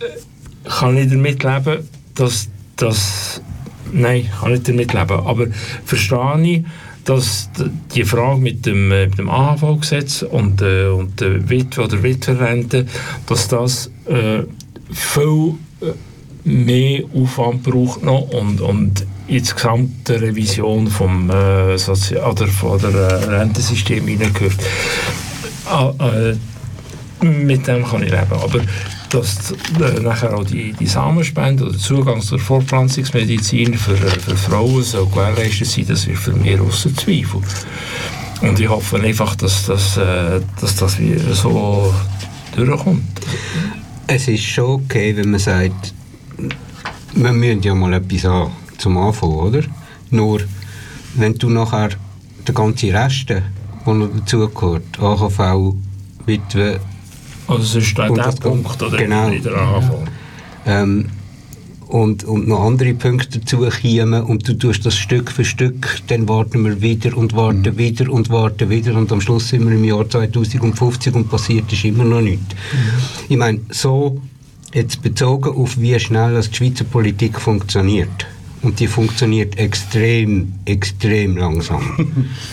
äh, 0.00 0.68
kann 0.68 0.96
ich 0.96 1.10
damit 1.10 1.42
leben, 1.42 1.88
dass 2.14 2.48
das 2.76 3.42
nein, 3.92 4.22
ich 4.22 4.40
kann 4.40 4.52
nicht 4.52 4.68
damit 4.68 4.92
leben. 4.92 5.26
Aber 5.26 5.46
verstehe 5.84 6.42
ich, 6.42 6.64
dass 7.04 7.50
die 7.94 8.04
Frage 8.04 8.40
mit 8.40 8.66
dem, 8.66 8.90
äh, 8.90 9.06
mit 9.06 9.18
dem 9.18 9.28
AHV-Gesetz 9.28 10.22
und, 10.22 10.62
äh, 10.62 10.86
und 10.86 11.20
der 11.20 11.48
Witwe- 11.48 11.84
oder 11.84 12.02
Witwerrente, 12.02 12.86
dass 13.26 13.48
das 13.48 13.90
äh, 14.06 14.42
viel 14.90 15.54
äh, 15.80 15.92
mehr 16.44 17.02
Aufwand 17.14 17.62
braucht 17.62 18.02
noch 18.02 18.28
und, 18.28 18.60
und 18.60 19.06
die 20.06 20.12
Revision 20.12 20.88
vom, 20.88 21.30
äh, 21.30 21.74
oder 21.74 22.46
von 22.46 22.80
der 22.80 22.90
äh, 22.90 23.24
Rentensystem 23.24 24.06
hineingehört. 24.06 24.58
Ah, 25.66 25.92
äh, 25.98 26.36
mit 27.24 27.66
dem 27.66 27.86
kann 27.86 28.02
ich 28.02 28.10
leben. 28.10 28.32
Aber 28.32 28.60
dass 29.08 29.52
äh, 29.80 30.00
nachher 30.00 30.36
auch 30.36 30.44
die, 30.44 30.72
die 30.72 30.86
Samenspende 30.86 31.64
oder 31.64 31.78
Zugang 31.78 32.20
zur 32.20 32.38
Fortpflanzungsmedizin 32.38 33.74
für, 33.74 33.94
äh, 33.94 33.96
für 33.96 34.36
Frauen 34.36 34.82
so 34.82 35.06
gewährleistet 35.06 35.68
sein, 35.68 35.86
das 35.88 36.06
ist 36.06 36.18
für 36.18 36.32
mich 36.32 36.60
außer 36.60 36.94
Zweifel. 36.94 37.40
Und 38.40 38.60
ich 38.60 38.68
hoffe 38.68 39.00
einfach, 39.00 39.36
dass, 39.36 39.66
dass, 39.66 39.96
äh, 39.96 40.40
dass 40.60 40.76
das 40.76 40.98
so 41.32 41.94
durchkommt. 42.54 43.02
Es 44.06 44.28
ist 44.28 44.42
schon 44.42 44.82
okay, 44.82 45.16
wenn 45.16 45.30
man 45.30 45.40
sagt, 45.40 45.94
wir 47.14 47.32
müssen 47.32 47.62
ja 47.62 47.74
mal 47.74 47.92
etwas 47.94 48.24
haben 48.24 48.52
zum 48.78 48.96
Anfang, 48.98 49.30
oder? 49.30 49.62
Nur, 50.10 50.40
wenn 51.14 51.34
du 51.34 51.48
nachher 51.48 51.90
den 52.46 52.54
ganzen 52.54 52.90
Rest, 52.90 53.30
der 53.30 53.42
noch 53.86 54.08
dazugehört, 54.08 54.98
AHV, 55.00 55.74
Witwe... 56.26 56.80
Also 57.46 57.62
es 57.62 57.86
ist 57.86 57.98
der, 57.98 58.10
der 58.10 58.32
Punkt, 58.32 58.82
oder? 58.82 58.96
Genau. 58.96 59.28
In 59.28 59.42
der 59.42 59.54
AHV. 59.54 59.90
Ähm, 60.66 61.06
und, 61.86 62.24
und 62.24 62.48
noch 62.48 62.64
andere 62.64 62.94
Punkte 62.94 63.38
dazu 63.38 63.58
kommen 63.58 64.22
und 64.24 64.48
du 64.48 64.54
tust 64.54 64.84
das 64.86 64.96
Stück 64.96 65.30
für 65.30 65.44
Stück, 65.44 66.00
dann 66.08 66.28
warten 66.28 66.64
wir 66.64 66.80
wieder 66.80 67.16
und 67.16 67.34
warten 67.34 67.74
mhm. 67.74 67.78
wieder 67.78 68.10
und 68.10 68.30
warten 68.30 68.70
wieder 68.70 68.94
und 68.94 69.12
am 69.12 69.20
Schluss 69.20 69.50
sind 69.50 69.68
wir 69.68 69.74
im 69.74 69.84
Jahr 69.84 70.08
2050 70.08 71.14
und 71.14 71.28
passiert 71.28 71.72
ist 71.72 71.84
immer 71.84 72.04
noch 72.04 72.22
nichts. 72.22 72.54
Mhm. 72.54 72.88
Ich 73.28 73.36
meine, 73.36 73.60
so 73.70 74.20
jetzt 74.74 75.02
bezogen 75.02 75.56
auf 75.56 75.80
wie 75.80 75.98
schnell 75.98 76.40
die 76.40 76.54
Schweizer 76.54 76.84
Politik 76.84 77.40
funktioniert 77.40 78.26
und 78.64 78.80
die 78.80 78.86
funktioniert 78.86 79.58
extrem, 79.58 80.52
extrem 80.64 81.36
langsam. 81.36 81.82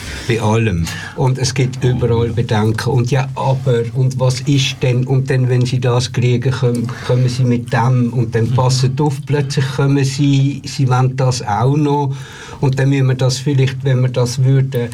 Bei 0.28 0.42
allem. 0.42 0.86
Und 1.16 1.38
es 1.38 1.54
gibt 1.54 1.84
überall 1.84 2.30
Bedenken. 2.30 2.90
Und 2.90 3.12
ja, 3.12 3.30
aber, 3.36 3.84
und 3.94 4.20
was 4.20 4.42
ist 4.42 4.76
denn? 4.84 5.06
Und 5.08 5.30
dann, 5.30 5.48
wenn 5.50 5.66
sie 5.66 5.80
das 5.80 6.12
kriegen, 6.12 6.52
kommen, 6.52 6.88
kommen 7.08 7.30
sie 7.30 7.44
mit 7.44 7.72
dem 7.72 8.12
und 8.12 8.36
dann 8.36 8.52
passen 8.52 8.94
auf, 9.00 9.26
plötzlich 9.26 9.66
kommen 9.76 10.04
sie, 10.04 10.62
sie 10.66 10.88
wollen 10.90 11.16
das 11.16 11.42
auch 11.42 11.78
noch. 11.78 12.14
Und 12.60 12.78
dann 12.78 12.90
müssen 12.90 13.08
wir 13.08 13.16
das 13.16 13.38
vielleicht, 13.38 13.84
wenn 13.84 14.02
wir 14.02 14.10
das 14.10 14.44
würden, 14.44 14.90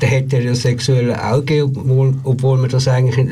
dann 0.00 0.10
hätte 0.10 0.36
er 0.36 0.44
ja 0.44 0.54
sexuelle 0.54 1.22
Auge, 1.22 1.64
obwohl, 1.64 2.14
obwohl 2.24 2.62
wir 2.62 2.68
das 2.68 2.88
eigentlich 2.88 3.28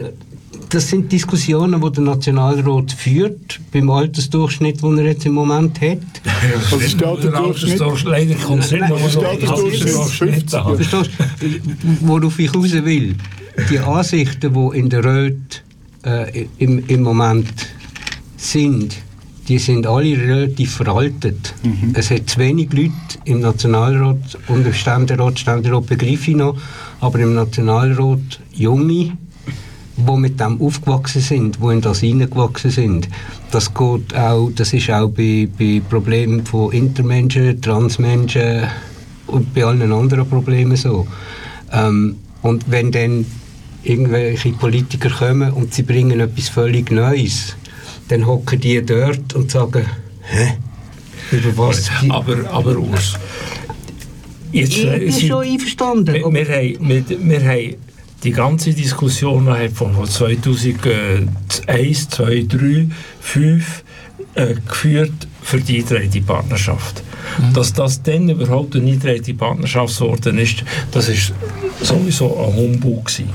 das 0.73 0.89
sind 0.89 1.13
Diskussionen, 1.13 1.81
die 1.81 1.93
der 1.93 2.03
Nationalrat 2.03 2.93
führt, 2.93 3.61
beim 3.73 3.91
Altersdurchschnitt, 3.91 4.83
den 4.83 4.99
er 4.99 5.05
jetzt 5.05 5.27
im 5.27 5.35
Moment 5.35 5.81
hat. 5.81 5.99
Was 6.71 6.83
ist 6.83 7.01
der 7.01 7.09
Altersdurchschnitt? 7.09 8.11
Leider 8.11 8.35
kommt 8.37 8.65
es 8.65 8.71
nicht 8.71 8.89
noch 8.89 9.11
der 9.11 9.29
Altersdurchschnitt 9.29 10.51
50. 10.51 10.61
Verstehst 10.61 10.93
du, 11.41 11.49
worauf 12.01 12.39
ich 12.39 12.55
raus 12.55 12.73
will? 12.73 13.17
Die 13.71 13.79
Ansichten, 13.79 14.55
die 14.55 14.79
in 14.79 14.89
der 14.89 15.05
Röt 15.05 15.63
äh, 16.05 16.47
im, 16.59 16.85
im 16.87 17.03
Moment 17.03 17.53
sind, 18.37 18.97
die 19.49 19.59
sind 19.59 19.87
alle 19.87 20.17
relativ 20.17 20.77
veraltet. 20.77 21.53
Mhm. 21.63 21.93
Es 21.95 22.11
hat 22.11 22.31
zu 22.31 22.39
wenig 22.39 22.73
Leute 22.73 22.93
im 23.25 23.41
Nationalrat 23.41 24.39
und 24.49 24.67
im 24.67 24.73
Ständerat, 24.73 25.39
Ständerat 25.39 25.87
begreife 25.87 26.31
ich 26.31 26.37
noch, 26.37 26.57
aber 27.01 27.19
im 27.19 27.35
Nationalrat 27.35 28.41
junge, 28.53 29.19
die 29.97 30.17
mit 30.17 30.41
dem 30.41 30.61
aufgewachsen 30.61 31.21
sind, 31.21 31.59
die 31.63 31.73
in 31.73 31.81
das 31.81 32.01
hineingewachsen 32.01 32.71
sind. 32.71 33.09
Das 33.51 33.73
geht 33.75 34.15
auch, 34.17 34.51
das 34.55 34.73
ist 34.73 34.91
auch 34.91 35.09
bei, 35.11 35.49
bei 35.59 35.83
Problemen 35.89 36.45
von 36.47 36.73
Intermenschen, 36.73 37.61
Transmenschen 37.61 38.69
und 39.27 39.55
bei 39.55 39.65
allen 39.65 39.93
anderen 39.93 40.29
Problemen 40.29 40.77
so. 40.77 41.07
Ähm, 41.73 42.17
und 42.43 42.71
wenn 42.71 42.91
dann 42.91 43.27
irgendwelche 43.83 44.53
Politiker 44.53 45.11
kommen 45.11 45.53
und 45.53 45.75
sie 45.75 45.83
bringen 45.83 46.21
etwas 46.21 46.49
völlig 46.49 46.91
Neues, 46.91 47.57
dann 48.09 48.27
hocken 48.27 48.61
die 48.61 48.85
dort 48.85 49.35
und 49.35 49.51
sagen, 49.51 49.85
hä? 50.23 50.55
Über 51.31 51.57
was? 51.57 51.91
Aber, 52.11 52.37
aber 52.51 52.77
Urs, 52.77 53.15
jetzt, 54.53 54.77
ich 54.77 55.17
bin 55.17 55.29
schon 55.29 55.45
einverstanden. 55.45 56.15
Wir, 56.15 56.33
wir, 56.33 56.79
wir, 56.81 57.05
wir 57.09 57.45
haben 57.45 57.75
die 58.23 58.31
ganze 58.31 58.73
Diskussion 58.73 59.49
hat 59.49 59.73
von 59.73 60.07
2001, 60.07 62.09
2, 62.09 62.47
3, 62.49 62.87
5 63.21 63.85
äh, 64.35 64.55
geführt 64.69 65.27
für 65.43 65.61
die 65.61 65.79
eingetragene 65.79 66.25
Partnerschaft. 66.25 67.03
Mhm. 67.39 67.55
Dass 67.55 67.73
das 67.73 68.03
dann 68.03 68.29
überhaupt 68.29 68.77
eine 68.77 68.93
eingetragene 68.93 69.37
Partnerschaft 69.37 69.99
geworden 69.99 70.39
ist, 70.39 70.63
das 70.93 71.09
ist 71.09 71.33
sowieso 71.81 72.39
ein 72.39 72.55
Humbug 72.55 73.07
gewesen. 73.07 73.31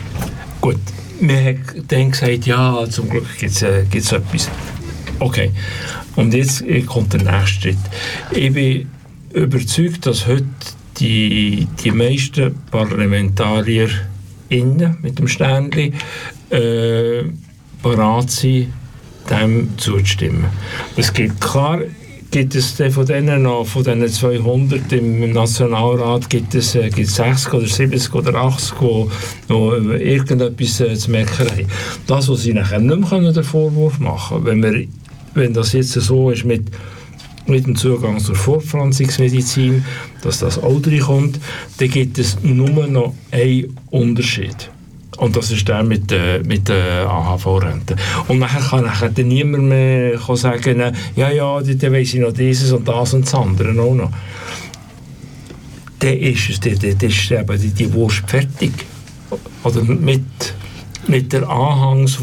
Gut, 0.61 0.79
wir 1.19 1.37
haben 1.37 1.63
dann 1.87 2.11
gesagt, 2.11 2.45
ja, 2.45 2.85
zum 2.89 3.09
Glück 3.09 3.27
gibt 3.37 3.51
es 3.51 3.61
äh, 3.61 3.81
etwas. 3.81 4.49
Okay, 5.19 5.51
und 6.15 6.33
jetzt 6.33 6.63
kommt 6.85 7.13
der 7.13 7.23
nächste 7.23 7.61
Schritt. 7.61 7.77
Ich 8.31 8.53
bin 8.53 8.89
überzeugt, 9.33 10.05
dass 10.05 10.27
heute 10.27 10.45
die, 10.99 11.67
die 11.83 11.91
meisten 11.91 12.55
Parlamentarier 12.71 13.89
innen 14.49 14.97
mit 15.01 15.19
dem 15.19 15.27
Ständchen 15.27 15.93
äh, 16.49 17.23
bereit 17.81 18.31
sein, 18.31 18.73
dem 19.29 19.77
zuzustimmen. 19.77 20.45
Es 20.95 21.13
gibt 21.13 21.41
klar 21.41 21.81
gibt 22.31 22.55
es 22.55 22.75
von 22.93 23.05
denen 23.05 23.43
noch, 23.43 23.65
von 23.65 23.83
diesen 23.83 24.07
200 24.07 24.91
im 24.93 25.31
Nationalrat, 25.31 26.29
gibt 26.29 26.55
es, 26.55 26.75
äh, 26.75 26.89
gibt 26.89 27.09
60 27.09 27.53
oder 27.53 27.67
70 27.67 28.13
oder 28.13 28.35
80, 28.35 28.77
die 28.79 29.05
noch 29.49 29.73
irgendetwas 29.73 30.81
äh, 30.81 30.95
zu 30.95 31.11
merken 31.11 31.47
haben. 31.49 31.67
Das, 32.05 32.29
was 32.29 32.41
sie 32.41 32.53
nachher 32.53 32.79
nicht 32.79 33.11
mehr 33.11 33.31
den 33.31 33.43
Vorwurf 33.43 33.99
machen 33.99 34.43
können, 34.43 34.63
wenn, 34.63 34.87
wenn 35.33 35.53
das 35.53 35.73
jetzt 35.73 35.93
so 35.93 36.29
ist 36.29 36.45
mit 36.45 36.65
mit 37.47 37.65
dem 37.65 37.75
Zugang 37.75 38.19
zur 38.19 38.35
Fortpflanzungsmedizin, 38.35 39.85
dass 40.21 40.39
das 40.39 40.57
auch 40.57 40.81
kommt, 41.05 41.39
dann 41.77 41.89
gibt 41.89 42.17
es 42.19 42.37
nur 42.43 42.87
noch 42.87 43.13
einen 43.31 43.77
Unterschied. 43.89 44.69
Und 45.17 45.35
das 45.35 45.51
ist 45.51 45.67
der 45.67 45.83
mit, 45.83 46.11
äh, 46.11 46.43
mit 46.45 46.67
der 46.67 47.09
AHV-Rente. 47.09 47.95
Und 48.27 48.37
nachher 48.39 48.61
kann 48.61 48.85
nachher 48.85 49.09
dann 49.09 49.27
niemand 49.27 49.63
mehr 49.63 50.19
sagen, 50.19 50.93
ja, 51.15 51.29
ja, 51.31 51.61
dann 51.61 51.93
weiss 51.93 52.13
ich 52.13 52.19
noch 52.19 52.33
dieses 52.33 52.71
und 52.71 52.87
das 52.87 53.13
und 53.13 53.25
das 53.25 53.33
andere 53.33 53.69
auch 53.81 53.95
noch. 53.95 54.11
Dann 55.99 56.17
ist 56.17 56.49
es, 56.49 56.59
dann, 56.59 56.77
dann 56.79 57.09
ist 57.09 57.31
eben 57.31 57.59
die, 57.59 57.69
die 57.69 57.93
Wurst 57.93 58.23
fertig. 58.27 58.71
Oder 59.63 59.81
mit, 59.83 60.21
mit 61.07 61.33
der 61.33 61.49
Anhangs, 61.49 62.19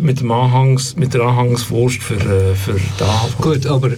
mit 0.00 0.20
dem 0.20 0.30
Anhangs, 0.30 0.94
mit 0.94 1.14
der 1.14 1.22
Anhangswurst 1.22 2.00
für, 2.00 2.14
äh, 2.14 2.54
für 2.54 2.74
die 2.74 3.02
AHV. 3.02 3.38
Gut, 3.40 3.66
aber 3.66 3.90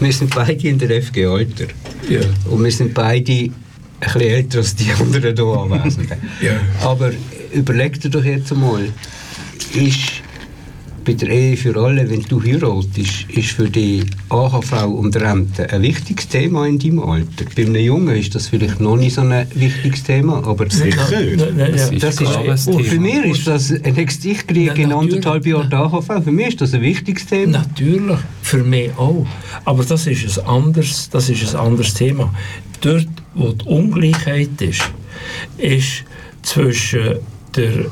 wir 0.00 0.12
sind 0.12 0.34
beide 0.34 0.68
in 0.68 0.78
der 0.78 1.02
FG 1.02 1.26
Alter. 1.26 1.66
Ja. 2.08 2.20
Und 2.50 2.64
wir 2.64 2.72
sind 2.72 2.94
beide 2.94 3.32
ein 3.32 3.52
bisschen 4.00 4.20
älter 4.20 4.58
als 4.58 4.76
die 4.76 4.90
anderen 4.92 5.34
hier 5.34 5.46
Anwesenden. 5.46 6.18
ja. 6.40 6.60
Aber 6.82 7.10
überleg 7.52 8.00
dir 8.00 8.10
doch 8.10 8.24
jetzt 8.24 8.52
einmal, 8.52 8.88
ist 9.74 10.22
bei 11.08 11.14
der 11.14 11.30
Ehe 11.30 11.56
für 11.56 11.74
alle, 11.74 12.10
wenn 12.10 12.20
du 12.20 12.42
heiratest, 12.42 13.30
ist 13.30 13.52
für 13.52 13.70
die 13.70 14.04
AHV 14.28 14.84
und 14.84 15.16
Rente 15.16 15.72
ein 15.72 15.80
wichtiges 15.80 16.28
Thema 16.28 16.66
in 16.66 16.78
deinem 16.78 17.00
Alter. 17.00 17.46
Bei 17.56 17.62
einem 17.64 17.76
Jungen 17.76 18.14
ist 18.14 18.34
das 18.34 18.48
vielleicht 18.48 18.78
noch 18.78 18.96
nicht 18.96 19.14
so 19.14 19.22
ein 19.22 19.46
wichtiges 19.54 20.02
Thema, 20.02 20.46
aber 20.46 20.68
sicher. 20.68 21.08
Das, 21.56 21.90
ist, 21.90 22.02
das 22.02 22.20
ist, 22.20 22.68
oh, 22.68 22.78
für 22.80 23.00
mich 23.00 23.24
ist 23.24 23.46
das, 23.46 23.70
ich 23.70 24.46
kriege 24.46 24.82
in 24.82 24.92
anderthalb 24.92 25.46
Jahren 25.46 25.70
die 25.70 25.76
AHV, 25.76 26.22
für 26.22 26.30
mich 26.30 26.48
ist 26.48 26.60
das 26.60 26.74
ein 26.74 26.82
wichtiges 26.82 27.24
Thema. 27.24 27.64
Natürlich, 27.66 28.18
für 28.42 28.62
mich 28.62 28.90
auch. 28.98 29.26
Aber 29.64 29.84
das 29.84 30.06
ist 30.06 30.38
ein 30.38 30.46
anderes, 30.46 31.08
das 31.08 31.30
ist 31.30 31.54
ein 31.54 31.60
anderes 31.60 31.94
Thema. 31.94 32.34
Dort, 32.82 33.08
wo 33.34 33.52
die 33.52 33.64
Ungleichheit 33.64 34.60
ist, 34.60 34.82
ist 35.56 36.04
zwischen 36.42 37.16
der 37.56 37.86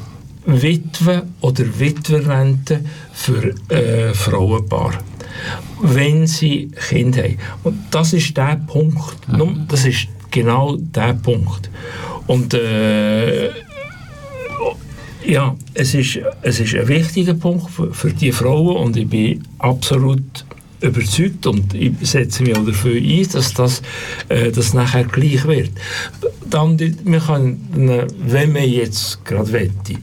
Witwe- 0.46 1.24
oder 1.40 1.64
Witwerrente 1.78 2.80
für 3.12 3.54
äh, 3.68 4.14
Frauenpaar, 4.14 4.94
wenn 5.82 6.26
sie 6.26 6.70
Kinder 6.88 7.24
haben. 7.24 7.38
Und 7.64 7.78
das 7.90 8.12
ist 8.12 8.36
der 8.36 8.60
Punkt. 8.66 9.28
Mhm. 9.28 9.66
Das 9.68 9.84
ist 9.84 10.08
genau 10.30 10.76
der 10.76 11.14
Punkt. 11.14 11.70
Und 12.26 12.54
äh, 12.54 13.50
ja, 15.24 15.56
es 15.74 15.94
ist, 15.94 16.20
es 16.42 16.60
ist 16.60 16.74
ein 16.74 16.88
wichtiger 16.88 17.34
Punkt 17.34 17.70
für, 17.70 17.92
für 17.92 18.12
die 18.12 18.32
Frauen 18.32 18.76
und 18.76 18.96
ich 18.96 19.08
bin 19.08 19.42
absolut 19.58 20.44
überzeugt 20.86 21.46
und 21.46 21.74
ich 21.74 21.92
setze 22.02 22.42
mich 22.42 22.56
auch 22.56 22.64
dafür 22.64 22.96
ein, 22.96 23.28
dass 23.32 23.54
das 23.54 23.82
äh, 24.28 24.50
dass 24.50 24.74
nachher 24.74 25.04
gleich 25.04 25.46
wird. 25.46 25.70
Dann, 26.48 26.78
man 27.04 27.20
kann, 27.20 27.58
wenn 28.18 28.52
man 28.52 28.68
jetzt 28.68 29.24
gerade 29.24 29.52
wette, 29.52 29.94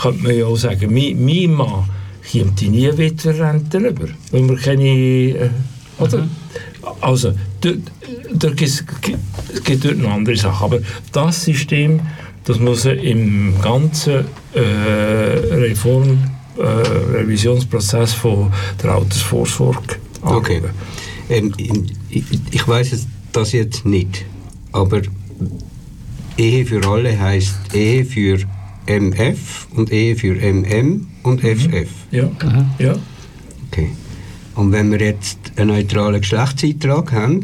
könnte 0.00 0.22
man 0.22 0.36
ja 0.36 0.46
auch 0.46 0.56
sagen, 0.56 0.92
mein, 0.92 1.24
mein 1.24 1.54
Mann 1.54 1.84
kommt 2.30 2.62
nie 2.62 2.96
Witwerrente 2.96 3.78
über, 3.78 4.08
weil 4.30 4.48
wir 4.48 4.56
keine... 4.56 4.88
Äh, 4.88 5.50
oder? 5.98 6.18
Mhm. 6.18 6.30
Also, 7.00 7.34
da, 7.60 7.70
gibt 8.50 8.62
es 8.62 8.84
dort 9.80 9.98
noch 9.98 10.12
andere 10.12 10.36
Sachen, 10.36 10.64
aber 10.64 10.80
das 11.12 11.44
System, 11.44 12.00
das 12.44 12.58
muss 12.58 12.86
im 12.86 13.54
ganzen 13.60 14.24
äh, 14.54 14.60
Reform 14.60 16.18
äh, 16.58 16.62
Revisionsprozess 16.62 18.14
von 18.14 18.52
der 18.82 18.92
Altersvorsorge 18.92 19.96
Okay. 20.22 20.62
Ähm, 21.28 21.52
ich, 22.08 22.24
ich 22.50 22.68
weiß 22.68 23.06
das 23.32 23.52
jetzt 23.52 23.84
nicht, 23.84 24.24
aber 24.72 25.02
Ehe 26.36 26.66
für 26.66 26.86
alle 26.88 27.18
heißt 27.18 27.74
Ehe 27.74 28.04
für 28.04 28.38
MF 28.86 29.68
und 29.76 29.92
E 29.92 30.14
für 30.14 30.34
MM 30.34 31.06
und 31.22 31.40
FF. 31.40 31.70
Mhm. 31.70 31.86
Ja. 32.10 32.24
Mhm. 32.24 32.70
ja. 32.78 32.94
Okay. 33.68 33.90
Und 34.54 34.72
wenn 34.72 34.90
wir 34.90 35.00
jetzt 35.00 35.38
einen 35.56 35.68
neutralen 35.68 36.20
Geschlechtseintrag 36.20 37.12
haben, 37.12 37.42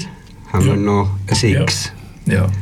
haben 0.53 0.67
ja. 0.67 0.75
wir 0.75 0.81
noch 0.81 1.11
ein 1.29 1.63
X. 1.63 1.93
Ja. 2.27 2.35
ja. 2.35 2.53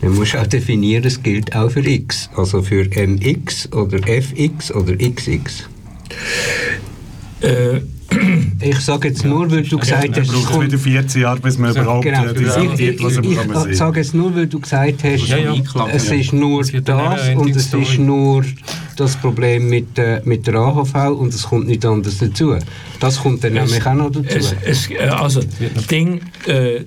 Dann 0.00 0.14
musst 0.14 0.34
du 0.34 0.40
auch 0.40 0.46
definieren, 0.46 1.04
es 1.04 1.22
gilt 1.22 1.56
auch 1.56 1.70
für 1.70 1.86
X. 1.86 2.28
Also 2.36 2.62
für 2.62 2.84
MX 2.84 3.72
oder 3.72 3.98
FX 4.06 4.72
oder 4.72 4.94
XX. 4.96 5.68
Äh, 7.40 7.80
ich 8.60 8.80
sage 8.80 9.08
jetzt 9.08 9.24
nur, 9.24 9.50
weil 9.50 9.62
du 9.62 9.78
gesagt 9.78 10.18
hast... 10.18 10.28
Es 10.28 10.44
braucht 10.44 10.64
wieder 10.64 10.78
14 10.78 11.22
Jahre, 11.22 11.40
bis 11.40 11.58
man 11.58 11.70
überhaupt 11.70 12.04
genau, 12.04 12.32
diskutiert, 12.32 13.02
was 13.02 13.16
ich, 13.18 13.30
ich, 13.30 13.70
ich 13.70 13.76
sage 13.76 14.00
jetzt 14.00 14.14
nur, 14.14 14.34
weil 14.34 14.46
du 14.46 14.60
gesagt 14.60 15.04
hast, 15.04 15.28
ja, 15.28 15.38
ja, 15.38 15.54
es 15.92 16.10
ist 16.10 16.32
nur 16.32 16.60
es 16.60 16.72
das 16.84 17.28
und 17.34 17.56
es 17.56 17.72
ist 17.72 17.98
nur 17.98 18.44
das 18.96 19.16
Problem 19.16 19.68
mit, 19.68 19.98
äh, 19.98 20.20
mit 20.24 20.46
der 20.46 20.54
AHV 20.54 20.94
und 21.18 21.34
es 21.34 21.42
kommt 21.44 21.66
nicht 21.66 21.84
anders 21.84 22.18
dazu. 22.18 22.56
Das 23.00 23.20
kommt 23.20 23.44
dann 23.44 23.56
es, 23.56 23.70
nämlich 23.70 23.86
auch 23.86 23.94
noch 23.94 24.10
dazu. 24.10 24.26
Es, 24.28 24.54
es, 24.64 24.88
also, 25.10 25.40
Ding, 25.90 26.20
äh, 26.46 26.84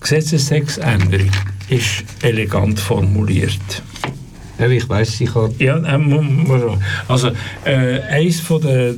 Gesetzestextänderung 0.00 1.30
ist 1.68 2.04
elegant 2.22 2.80
formuliert. 2.80 3.82
Ja, 4.58 4.68
ich 4.68 4.88
weiß, 4.88 5.20
ich 5.22 5.34
habe... 5.34 5.54
Ja, 5.58 5.78
äh, 5.78 6.78
also 7.08 7.30
äh, 7.64 8.00
eins 8.02 8.40
von 8.40 8.60
der 8.60 8.94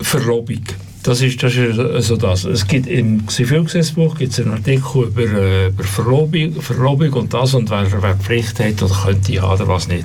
Verlobung. 0.00 0.62
Das 1.02 1.22
ist, 1.22 1.40
das 1.40 1.54
ist 1.54 1.78
also 1.78 2.16
das. 2.16 2.44
Es 2.44 2.66
gibt 2.66 2.88
im 2.88 3.28
Zivilgesetzbuch 3.28 4.18
gibt's 4.18 4.40
einen 4.40 4.50
Artikel 4.50 5.04
über, 5.04 5.22
äh, 5.22 5.68
über 5.68 5.84
Verlobung, 5.84 6.60
Verlobung 6.60 7.12
und 7.12 7.32
das 7.32 7.54
und 7.54 7.70
wer, 7.70 7.86
wer 8.02 8.16
Pflicht 8.16 8.58
hat 8.58 8.82
oder 8.82 8.94
könnte 9.04 9.40
haben 9.40 9.54
oder 9.54 9.68
was 9.68 9.86
nicht. 9.86 10.04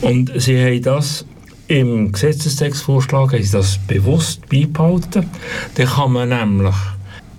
Und 0.00 0.32
sie 0.36 0.58
haben 0.58 0.82
das 0.82 1.26
im 1.68 2.12
Gesetzestextvorschlag 2.12 3.32
sie 3.32 3.50
das 3.50 3.78
bewusst 3.86 4.48
beibehalten. 4.48 5.28
Dann 5.74 5.86
kann 5.86 6.12
man 6.12 6.28
nämlich 6.30 6.74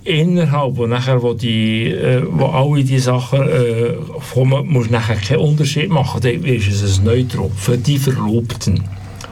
innerhalb, 0.04 0.76
wo 0.76 0.86
nachher, 0.86 1.22
wo 1.22 1.34
die, 1.34 1.88
äh, 1.88 2.22
wo 2.30 2.46
alle 2.46 2.84
die 2.84 2.98
Sachen, 2.98 3.42
äh, 3.42 3.94
wo 4.34 4.44
man 4.44 4.66
muss 4.66 4.88
nachher 4.88 5.16
keinen 5.16 5.40
Unterschied 5.40 5.90
machen, 5.90 6.20
dann 6.20 6.44
ist 6.44 6.68
es 6.68 6.98
ein 6.98 7.04
Neutrum 7.04 7.50
für 7.52 7.76
die 7.76 7.98
Verlobten 7.98 8.84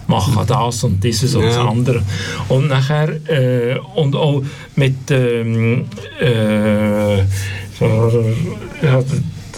machen 0.09 0.47
das 0.47 0.85
und 0.85 1.03
dieses 1.03 1.35
und 1.35 1.45
das 1.45 1.59
andere. 1.59 2.03
Und 2.49 2.69
nachher, 2.69 3.09
äh, 3.29 3.79
und 3.95 4.15
auch 4.15 4.43
mit, 4.75 5.11
ähm, 5.11 5.87
äh, 6.21 7.23
so, 7.79 8.35
ja, 8.83 9.03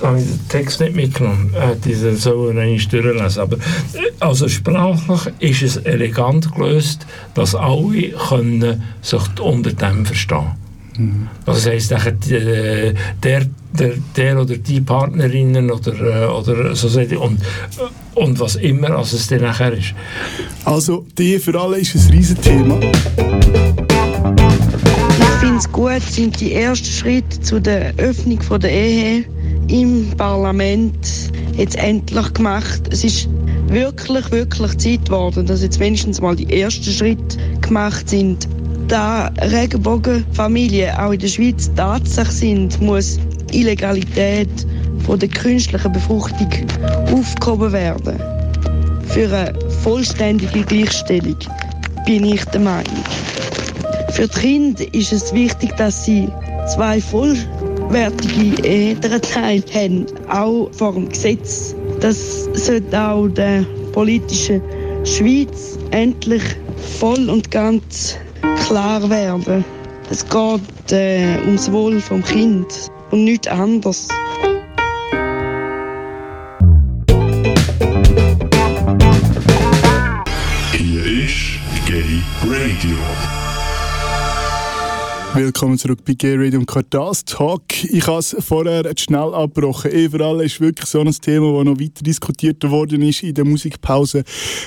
habe 0.02 0.20
ich 0.20 0.26
den 0.26 0.48
Text 0.48 0.80
nicht 0.80 0.94
mitgenommen. 0.94 1.52
Äh, 1.54 1.76
diese 1.84 2.16
sollen 2.16 2.58
eigentlich 2.58 2.88
durchlesen. 2.88 3.42
Aber, 3.42 3.56
also 4.20 4.48
sprachlich 4.48 5.32
ist 5.40 5.62
es 5.62 5.76
elegant 5.78 6.54
gelöst, 6.54 7.06
dass 7.34 7.54
alle 7.54 8.10
können 8.28 8.82
sich 9.02 9.22
unter 9.40 9.72
dem 9.72 10.06
verstehen 10.06 10.38
können. 10.38 10.67
Mhm. 10.98 11.28
Das 11.46 11.64
heisst, 11.66 11.92
der, 11.92 12.00
der, 13.22 13.46
der, 13.72 13.92
der 14.16 14.40
oder 14.40 14.56
die 14.56 14.80
Partnerinnen 14.80 15.70
oder, 15.70 15.92
äh, 15.92 16.26
oder 16.26 16.74
so 16.74 16.88
und, 16.98 17.40
und 18.14 18.40
was 18.40 18.56
immer 18.56 18.90
als 18.90 19.12
es 19.12 19.28
dann 19.28 19.42
nachher 19.42 19.72
ist. 19.72 19.94
Also, 20.64 21.06
die 21.16 21.38
für 21.38 21.58
alle 21.58 21.78
ist 21.78 21.94
ein 21.94 22.10
Riesenthema. 22.10 22.80
Ich 25.20 25.34
finde 25.40 25.58
es 25.58 25.70
gut, 25.70 26.02
sind 26.02 26.40
die 26.40 26.54
ersten 26.54 26.86
Schritte 26.86 27.40
zu 27.40 27.60
der 27.60 27.94
Öffnung 27.96 28.42
von 28.42 28.60
der 28.60 28.72
Ehe 28.72 29.24
im 29.68 30.10
Parlament 30.16 31.30
jetzt 31.56 31.76
endlich 31.76 32.32
gemacht. 32.32 32.82
Es 32.90 33.04
ist 33.04 33.28
wirklich, 33.68 34.28
wirklich 34.32 34.78
Zeit 34.78 35.04
geworden, 35.04 35.46
dass 35.46 35.62
jetzt 35.62 35.78
wenigstens 35.78 36.20
mal 36.20 36.34
die 36.34 36.60
ersten 36.60 36.90
Schritte 36.90 37.38
gemacht 37.60 38.08
sind 38.08 38.48
da 38.88 39.30
Regenbogenfamilien 39.42 40.96
auch 40.96 41.12
in 41.12 41.20
der 41.20 41.28
Schweiz 41.28 41.70
Tatsache 41.76 42.32
sind, 42.32 42.80
muss 42.80 43.18
Illegalität 43.52 44.48
von 45.04 45.18
der 45.18 45.28
künstlichen 45.28 45.92
Befruchtung 45.92 46.48
aufgehoben 47.12 47.72
werden. 47.72 48.18
Für 49.08 49.28
eine 49.28 49.54
vollständige 49.82 50.62
Gleichstellung 50.62 51.36
bin 52.06 52.24
ich 52.24 52.44
der 52.46 52.60
Meinung. 52.60 53.04
Für 54.12 54.26
die 54.26 54.40
Kinder 54.40 54.94
ist 54.94 55.12
es 55.12 55.32
wichtig, 55.32 55.76
dass 55.76 56.04
sie 56.04 56.28
zwei 56.74 57.00
vollwertige 57.00 58.62
Elternteile 58.66 59.62
haben, 59.74 60.06
auch 60.30 60.70
vor 60.72 60.94
dem 60.94 61.08
Gesetz. 61.08 61.74
Das 62.00 62.44
sollte 62.54 63.00
auch 63.00 63.28
der 63.28 63.64
politischen 63.92 64.62
Schweiz 65.04 65.78
endlich 65.90 66.42
voll 66.98 67.28
und 67.28 67.50
ganz 67.50 68.16
klar 68.66 69.08
werden. 69.08 69.64
Es 70.10 70.24
geht 70.28 70.92
äh, 70.92 71.38
ums 71.44 71.70
Wohl 71.70 72.00
vom 72.00 72.22
Kind 72.22 72.90
und 73.10 73.24
nichts 73.24 73.48
anderes. 73.48 74.08
Willkommen 85.34 85.78
zurück 85.78 86.00
bei 86.06 86.16
Radio 86.22 86.58
und 86.58 86.66
Quartals 86.66 87.24
Talk. 87.24 87.62
Ich 87.84 88.06
habe 88.06 88.18
es 88.18 88.34
vorher 88.40 88.90
schnell 88.98 89.34
abgebrochen. 89.34 89.90
Überall 89.90 90.42
ist 90.42 90.60
wirklich 90.60 90.88
so 90.88 91.00
ein 91.00 91.10
Thema, 91.12 91.52
das 91.58 91.64
noch 91.64 91.80
weiter 91.80 92.02
diskutiert 92.02 92.68
worden 92.68 93.02
ist 93.02 93.22
in 93.22 93.34
der 93.34 93.44
Musikpause, 93.44 94.24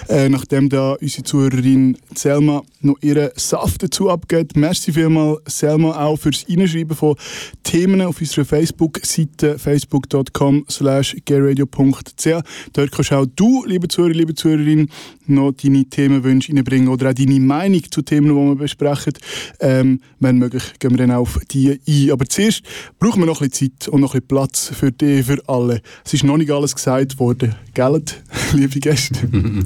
äh, 0.08 0.30
nachdem 0.30 0.70
da 0.70 0.94
unsere 0.94 1.24
Zuhörerin 1.24 1.98
Selma 2.16 2.62
noch 2.82 2.96
ihren 3.02 3.32
Saft 3.36 3.84
dazu 3.84 4.10
abgeht. 4.10 4.56
Merci 4.56 4.94
vielmals, 4.94 5.42
Selma, 5.48 6.06
auch 6.06 6.18
fürs 6.18 6.46
Einschreiben 6.48 6.96
von 6.96 7.16
Themen 7.64 8.02
auf 8.02 8.22
unserer 8.22 8.46
Facebook-Seite 8.46 9.58
facebook.com 9.58 10.66
slash 10.70 11.18
gayradio.ch. 11.26 12.28
Dort 12.74 12.92
kannst 12.92 13.14
auch 13.14 13.26
du, 13.36 13.66
liebe 13.66 13.88
Zuhörer, 13.88 14.14
liebe 14.14 14.36
Zuhörerin, 14.36 14.90
noch 15.28 15.54
deine 15.54 15.86
Themenwünsche 15.86 16.54
reinbringen 16.54 16.88
oder 16.88 17.10
auch 17.10 17.14
deine 17.14 17.40
Meinung 17.40 17.82
zu 17.90 18.02
Themen, 18.02 18.30
die 18.30 18.36
wir 18.36 18.56
besprechen. 18.56 19.14
Ähm, 19.60 20.02
wenn 20.20 20.51
möglich, 20.52 20.74
gehen 20.80 20.92
wir 20.92 20.98
dann 20.98 21.12
auf 21.12 21.40
die 21.52 21.80
ein. 21.88 22.12
Aber 22.12 22.26
zuerst 22.26 22.64
brauchen 23.00 23.22
wir 23.22 23.26
noch 23.26 23.42
ein 23.42 23.50
bisschen 23.50 23.74
Zeit 23.78 23.88
und 23.88 24.02
noch 24.02 24.14
ein 24.14 24.22
bisschen 24.22 24.28
Platz 24.28 24.72
für 24.74 24.92
die, 24.92 25.24
für 25.24 25.42
alle. 25.48 25.82
Es 26.06 26.14
ist 26.14 26.24
noch 26.24 26.38
nicht 26.38 26.52
alles 26.52 26.76
gesagt 26.76 27.20
worden. 27.20 27.56
Geld, 27.74 28.22
liebe 28.54 28.80
Gäste. 28.80 29.20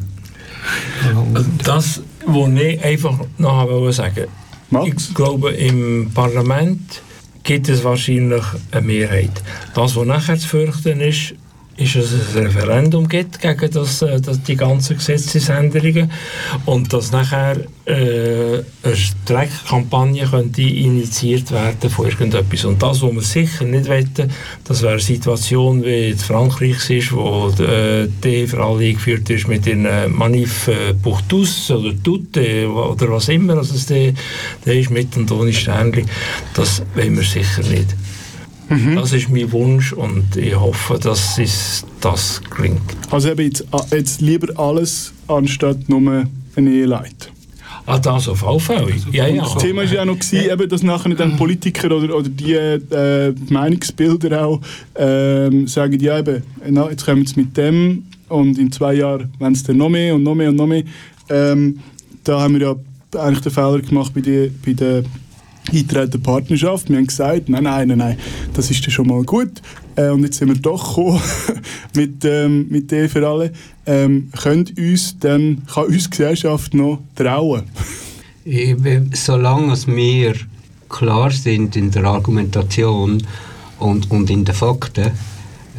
das, 1.64 2.02
was 2.26 2.50
ich 2.50 2.84
einfach 2.84 3.20
noch 3.38 3.92
sagen 3.92 4.28
wollte. 4.70 4.96
Ich 4.96 5.14
glaube, 5.14 5.52
im 5.52 6.12
Parlament 6.14 7.02
gibt 7.44 7.70
es 7.70 7.84
wahrscheinlich 7.84 8.44
eine 8.72 8.86
Mehrheit. 8.86 9.32
Das, 9.76 9.96
was 9.96 10.06
nachher 10.06 10.40
zu 10.40 10.48
fürchten 10.48 11.00
ist, 11.02 11.36
ist 11.78 11.96
es 11.96 12.36
ein 12.36 12.46
Referendum 12.46 13.08
gibt 13.08 13.42
gegen 13.42 13.72
das, 13.72 14.02
äh, 14.02 14.22
das, 14.22 14.42
die 14.44 14.56
ganzen 14.56 14.96
Gesetzesänderungen 14.96 16.10
und 16.66 16.94
dass 16.94 17.12
nachher 17.12 17.58
äh, 17.86 18.64
eine 18.84 18.96
Streikkampagne 18.96 20.26
könnte 20.26 20.62
initiiert 20.62 21.52
werden 21.52 21.90
von 21.90 22.06
irgendetwas. 22.06 22.64
Und 22.64 22.82
das, 22.82 23.02
was 23.02 23.12
wir 23.12 23.22
sicher 23.22 23.66
nicht 23.66 23.90
wollen, 23.90 24.32
das 24.64 24.82
wäre 24.82 24.94
eine 24.94 25.02
Situation, 25.02 25.84
wie 25.84 26.12
in 26.12 26.18
Frankreich 26.18 26.90
ist, 26.90 27.12
wo 27.12 27.50
äh, 27.60 28.08
die 28.24 28.48
für 28.48 28.64
alle 28.64 28.86
eingeführt 28.86 29.30
ist 29.30 29.48
mit 29.48 29.66
den 29.66 29.86
äh, 29.86 30.08
Manif 30.08 30.70
pour 31.04 31.22
tous 31.28 31.72
oder 31.72 31.92
Tutte 32.02 32.70
oder 32.70 33.12
was 33.12 33.30
immer, 33.30 33.58
also 33.58 33.76
es 33.76 33.90
ist 34.66 34.90
mit 34.90 35.16
und 35.18 35.32
ohne 35.32 35.54
Sternchen. 35.54 36.10
Das 36.54 36.82
wollen 36.96 37.18
wir 37.18 37.24
sicher 37.24 37.64
nicht. 37.64 37.96
Mhm. 38.70 38.96
Das 38.96 39.14
ist 39.14 39.30
mein 39.30 39.52
Wunsch 39.52 39.94
und 39.94 40.36
ich 40.36 40.56
hoffe, 40.56 40.98
dass 41.00 41.38
es 41.38 41.86
das 42.02 42.42
gelingt. 42.56 42.82
Also 43.12 43.30
eben 43.30 43.46
jetzt, 43.46 43.66
ah, 43.72 43.86
jetzt 43.92 44.22
lieber 44.22 44.58
alles 44.60 45.14
anstatt 45.28 45.88
nur 45.88 46.26
eine 46.56 46.70
Eheleit. 46.70 47.32
Ah, 47.88 48.00
das 48.00 48.28
auf 48.28 48.46
alle 48.48 48.60
Fälle. 48.60 48.94
Ja, 49.12 49.28
ja. 49.28 49.44
Das 49.44 49.58
Thema 49.58 49.84
war 49.84 49.94
ja 49.94 50.06
noch, 50.06 50.18
gewesen, 50.18 50.50
eben, 50.52 50.70
dass 50.70 50.82
nachher 50.82 51.14
dann 51.14 51.38
Politiker 51.38 51.96
oder, 51.96 52.16
oder 52.16 52.30
die 52.30 52.54
äh, 52.54 53.34
Meinungsbilder 53.50 54.46
auch 54.46 54.62
äh, 54.96 55.68
sagen, 55.68 56.00
ja 56.00 56.18
eben, 56.18 56.42
na, 56.68 56.90
jetzt 56.90 57.06
kommen 57.06 57.24
wir 57.26 57.44
mit 57.44 57.56
dem 57.56 58.06
und 58.30 58.58
in 58.58 58.72
zwei 58.72 58.96
Jahren 58.96 59.32
wenn 59.38 59.54
es 59.54 59.62
dann 59.62 59.78
noch 59.78 59.90
mehr 59.90 60.16
und 60.16 60.24
noch 60.24 60.34
mehr 60.34 60.50
und 60.50 60.56
noch 60.56 60.66
mehr. 60.66 60.84
Ähm, 61.30 61.80
da 62.24 62.42
haben 62.42 62.60
wir 62.60 62.68
ja 62.68 62.76
eigentlich 63.22 63.42
den 63.42 63.52
Fehler 63.52 63.80
gemacht 63.80 64.14
bei, 64.16 64.22
die, 64.22 64.52
bei 64.66 64.74
den 64.74 65.06
eintreten 65.72 66.22
Partnerschaft. 66.22 66.90
Wir 66.90 66.98
haben 66.98 67.08
gesagt, 67.08 67.50
nein, 67.50 67.64
nein, 67.64 67.88
nein, 67.90 67.98
nein, 67.98 68.18
das 68.54 68.72
ist 68.72 68.86
ja 68.86 68.92
schon 68.92 69.08
mal 69.08 69.24
gut. 69.24 69.62
Äh, 69.96 70.10
und 70.10 70.24
jetzt 70.24 70.38
sind 70.38 70.50
wir 70.50 70.56
doch 70.56 70.96
gekommen 70.96 71.22
mit, 71.96 72.24
ähm, 72.26 72.68
mit 72.70 72.92
dem 72.92 73.10
für 73.10 73.28
alle. 73.28 73.52
Ähm, 73.86 74.30
könnt 74.42 74.78
uns 74.78 75.18
dann, 75.20 75.64
kann 75.72 75.86
uns 75.86 76.06
die 76.06 76.10
Gesellschaft 76.12 76.74
noch 76.74 77.00
trauen? 77.16 77.64
Eben, 78.46 79.12
solange 79.14 79.76
wir 79.88 80.36
klar 80.90 81.32
sind 81.32 81.76
in 81.76 81.92
der 81.92 82.06
Argumentation 82.06 83.24
und, 83.80 84.12
und 84.12 84.30
in 84.30 84.46
den 84.46 84.56
Fakten, 84.56 85.12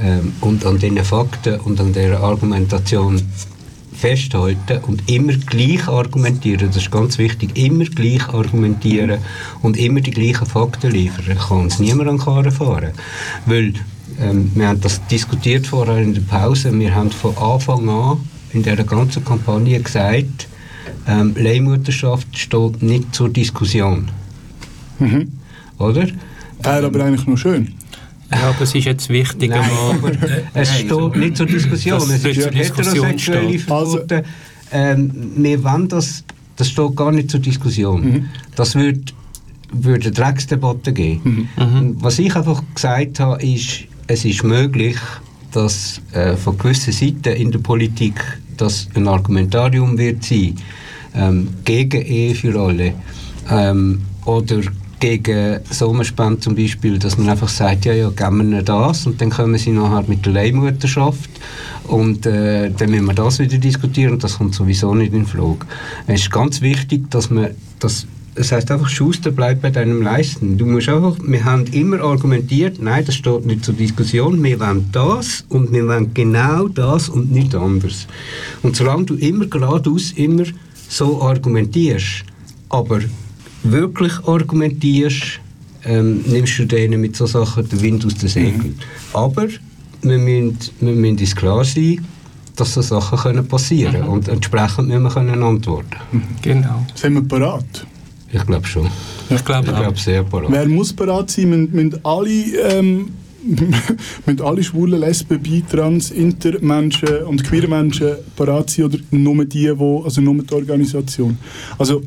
ähm, 0.03 0.35
und 0.41 0.65
an 0.67 0.79
diesen 0.79 1.03
Fakten 1.05 1.61
und 1.61 1.81
an 1.81 1.93
dieser 1.93 2.21
Argumentation 2.21 3.21
festhalten 3.97 4.79
und 4.87 5.11
immer 5.11 5.33
gleich 5.33 5.89
argumentieren, 5.89 6.69
das 6.69 6.77
ist 6.77 6.91
ganz 6.91 7.19
wichtig, 7.19 7.57
immer 7.57 7.85
gleich 7.85 8.29
argumentieren 8.29 9.19
und 9.63 9.77
immer 9.77 10.01
die 10.01 10.11
gleichen 10.11 10.47
Fakten 10.47 10.91
liefern, 10.91 11.39
kann 11.39 11.61
uns 11.63 11.79
niemand 11.79 12.09
an 12.09 12.19
Karren 12.19 12.51
fahren. 12.51 12.93
Weil, 13.47 13.73
ähm, 14.21 14.51
wir 14.55 14.69
haben 14.69 14.81
das 14.81 15.05
diskutiert 15.07 15.67
vorher 15.67 15.99
in 15.99 16.15
der 16.15 16.23
Pause, 16.23 16.79
wir 16.79 16.95
haben 16.95 17.11
von 17.11 17.37
Anfang 17.37 17.89
an 17.89 18.19
in 18.53 18.63
dieser 18.63 18.85
ganzen 18.85 19.25
Kampagne 19.25 19.81
gesagt, 19.81 20.49
ähm, 21.09 21.35
Leihmutterschaft 21.37 22.37
steht 22.37 22.83
nicht 22.83 23.15
zur 23.15 23.29
Diskussion. 23.29 24.09
Mhm. 24.99 25.33
Oder? 25.79 26.07
Wäre 26.63 26.87
aber 26.87 27.05
eigentlich 27.05 27.27
nur 27.27 27.39
schön. 27.39 27.76
Ja, 28.31 28.49
aber 28.49 28.63
es 28.63 28.75
ist 28.75 28.85
jetzt 28.85 29.09
wichtig, 29.09 29.51
Nein, 29.51 29.61
aber, 29.61 30.09
aber 30.09 30.13
es 30.55 30.79
steht 30.79 31.17
nicht 31.17 31.37
zur 31.37 31.47
Diskussion. 31.47 31.99
Es 31.99 32.11
ist 32.11 32.23
zur 32.23 32.33
ja 32.33 32.51
Diskussion 32.51 33.07
heterosexuelle 33.07 33.59
verboten. 33.59 34.23
ähm, 34.73 35.33
wir 35.37 35.63
wollen 35.63 35.89
das, 35.89 36.25
das 36.57 36.71
steht 36.71 36.97
gar 36.97 37.13
nicht 37.13 37.31
zur 37.31 37.41
Diskussion. 37.41 38.05
Mhm. 38.05 38.29
Das 38.57 38.75
würde 38.75 39.01
würde 39.73 40.07
eine 40.07 40.13
Drecksdebatte 40.13 40.93
geben. 40.93 41.49
Und 41.57 42.03
Was 42.03 42.19
ich 42.19 42.35
einfach 42.37 42.63
gesagt 42.75 43.21
habe, 43.21 43.43
ist, 43.43 43.85
es 44.07 44.25
ist 44.25 44.45
möglich, 44.45 44.97
dass 45.53 46.01
äh, 46.13 46.37
von 46.37 46.59
gewissen 46.59 46.93
Seiten 46.93 47.35
in 47.35 47.51
der 47.51 47.59
Politik 47.59 48.15
das 48.57 48.89
ein 48.95 49.09
Argumentarium 49.09 49.99
wird 49.99 50.25
sein, 50.25 50.57
ähm, 51.15 51.49
gegen 51.65 52.03
Ehe 52.03 52.35
für 52.35 52.59
alle 52.59 52.95
ähm, 53.51 54.03
oder 54.25 54.61
gegen 55.07 55.61
Sommerspende 55.71 56.41
zum 56.41 56.57
Beispiel, 56.57 56.99
dass 56.99 57.17
man 57.17 57.29
einfach 57.29 57.49
sagt, 57.49 57.85
ja, 57.85 57.93
ja, 57.93 58.11
geben 58.11 58.51
wir 58.51 58.63
das 58.63 59.07
und 59.07 59.21
dann 59.21 59.31
kommen 59.31 59.57
sie 59.57 59.71
nachher 59.71 60.05
mit 60.09 60.27
der 60.27 60.33
Leihmutterschaft 60.33 61.31
und 61.85 62.27
äh, 62.27 62.71
dann 62.71 62.91
müssen 62.91 63.05
wir 63.05 63.15
das 63.15 63.39
wieder 63.39 63.59
diskutieren 63.59 64.15
und 64.15 64.25
das 64.25 64.39
kommt 64.39 64.55
sowieso 64.55 64.95
nicht 64.97 65.13
in 65.13 65.25
Frage. 65.25 65.61
Es 66.09 66.23
ist 66.23 66.33
ganz 66.33 66.61
wichtig, 66.61 67.09
dass 67.11 67.31
man 67.31 67.51
das 67.79 68.07
es 68.39 68.53
heißt 68.53 68.71
einfach, 68.71 68.91
Schuster 68.91 69.31
bleibt 69.31 69.63
bei 69.63 69.71
deinem 69.71 70.03
Leisten. 70.03 70.59
Du 70.59 70.67
musst 70.67 70.91
einfach, 70.91 71.17
wir 71.23 71.45
haben 71.45 71.65
immer 71.69 72.03
argumentiert, 72.03 72.83
nein, 72.83 73.03
das 73.03 73.15
steht 73.15 73.47
nicht 73.47 73.65
zur 73.65 73.73
Diskussion, 73.73 74.45
wir 74.45 74.61
wollen 74.61 74.91
das 74.93 75.47
und 75.49 75.73
wir 75.73 75.87
wollen 75.87 76.13
genau 76.13 76.69
das 76.69 77.09
und 77.09 77.33
nicht 77.33 77.55
anders. 77.55 78.07
Und 78.63 78.77
solange 78.77 79.07
du 79.07 79.15
immer 79.15 79.47
geradeaus 79.47 80.13
immer 80.17 80.45
so 80.87 81.23
argumentierst, 81.23 82.25
aber 82.69 83.01
wirklich 83.73 84.13
argumentierst, 84.27 85.41
ähm, 85.85 86.23
nimmst 86.27 86.59
du 86.59 86.67
denen 86.67 87.01
mit 87.01 87.17
so 87.17 87.27
Sachen 87.27 87.69
den 87.69 87.81
Wind 87.81 88.05
aus 88.05 88.15
den 88.15 88.29
Segeln. 88.29 88.79
Aber 89.13 89.47
wir 90.03 90.19
müssen, 90.19 90.59
wir 90.81 90.93
müssen 90.93 91.19
uns 91.19 91.37
klar 91.37 91.65
sein, 91.65 92.05
dass 92.57 92.75
so 92.75 92.83
Sachen 92.83 93.19
können 93.19 93.47
passieren 93.47 93.93
können. 93.93 94.09
Und 94.09 94.29
entsprechend 94.29 94.89
müssen 94.89 95.03
wir 95.03 95.11
können 95.11 95.43
antworten. 95.43 95.97
Genau. 96.43 96.87
Sind 96.95 97.15
wir 97.15 97.23
bereit? 97.23 97.87
Ich 98.33 98.45
glaube 98.45 98.67
schon. 98.67 98.89
Ich 99.31 99.45
glaube 99.45 99.69
ich 99.71 99.77
glaub 99.77 99.99
sehr 99.99 100.25
parat. 100.25 100.51
Wer 100.51 100.67
muss 100.67 100.93
bereit 100.93 101.31
sein? 101.31 101.51
Müssen, 101.51 101.73
müssen 101.73 102.01
alle, 102.05 102.31
ähm, 102.31 103.11
müssen 104.27 104.41
alle 104.41 104.63
schwulen, 104.65 105.01
Lesben, 105.01 105.41
Bi, 105.41 105.63
Trans, 105.63 106.11
Intermenschen 106.11 107.23
und 107.25 107.45
Queermenschen 107.45 108.17
bereit 108.37 108.71
sein 108.71 108.87
oder 108.87 108.99
nur 109.11 109.45
die, 109.45 109.79
wo, 109.79 110.03
also 110.03 110.21
nur 110.21 110.43
die 110.43 110.55
Organisation? 110.55 111.39
Also, 111.79 112.03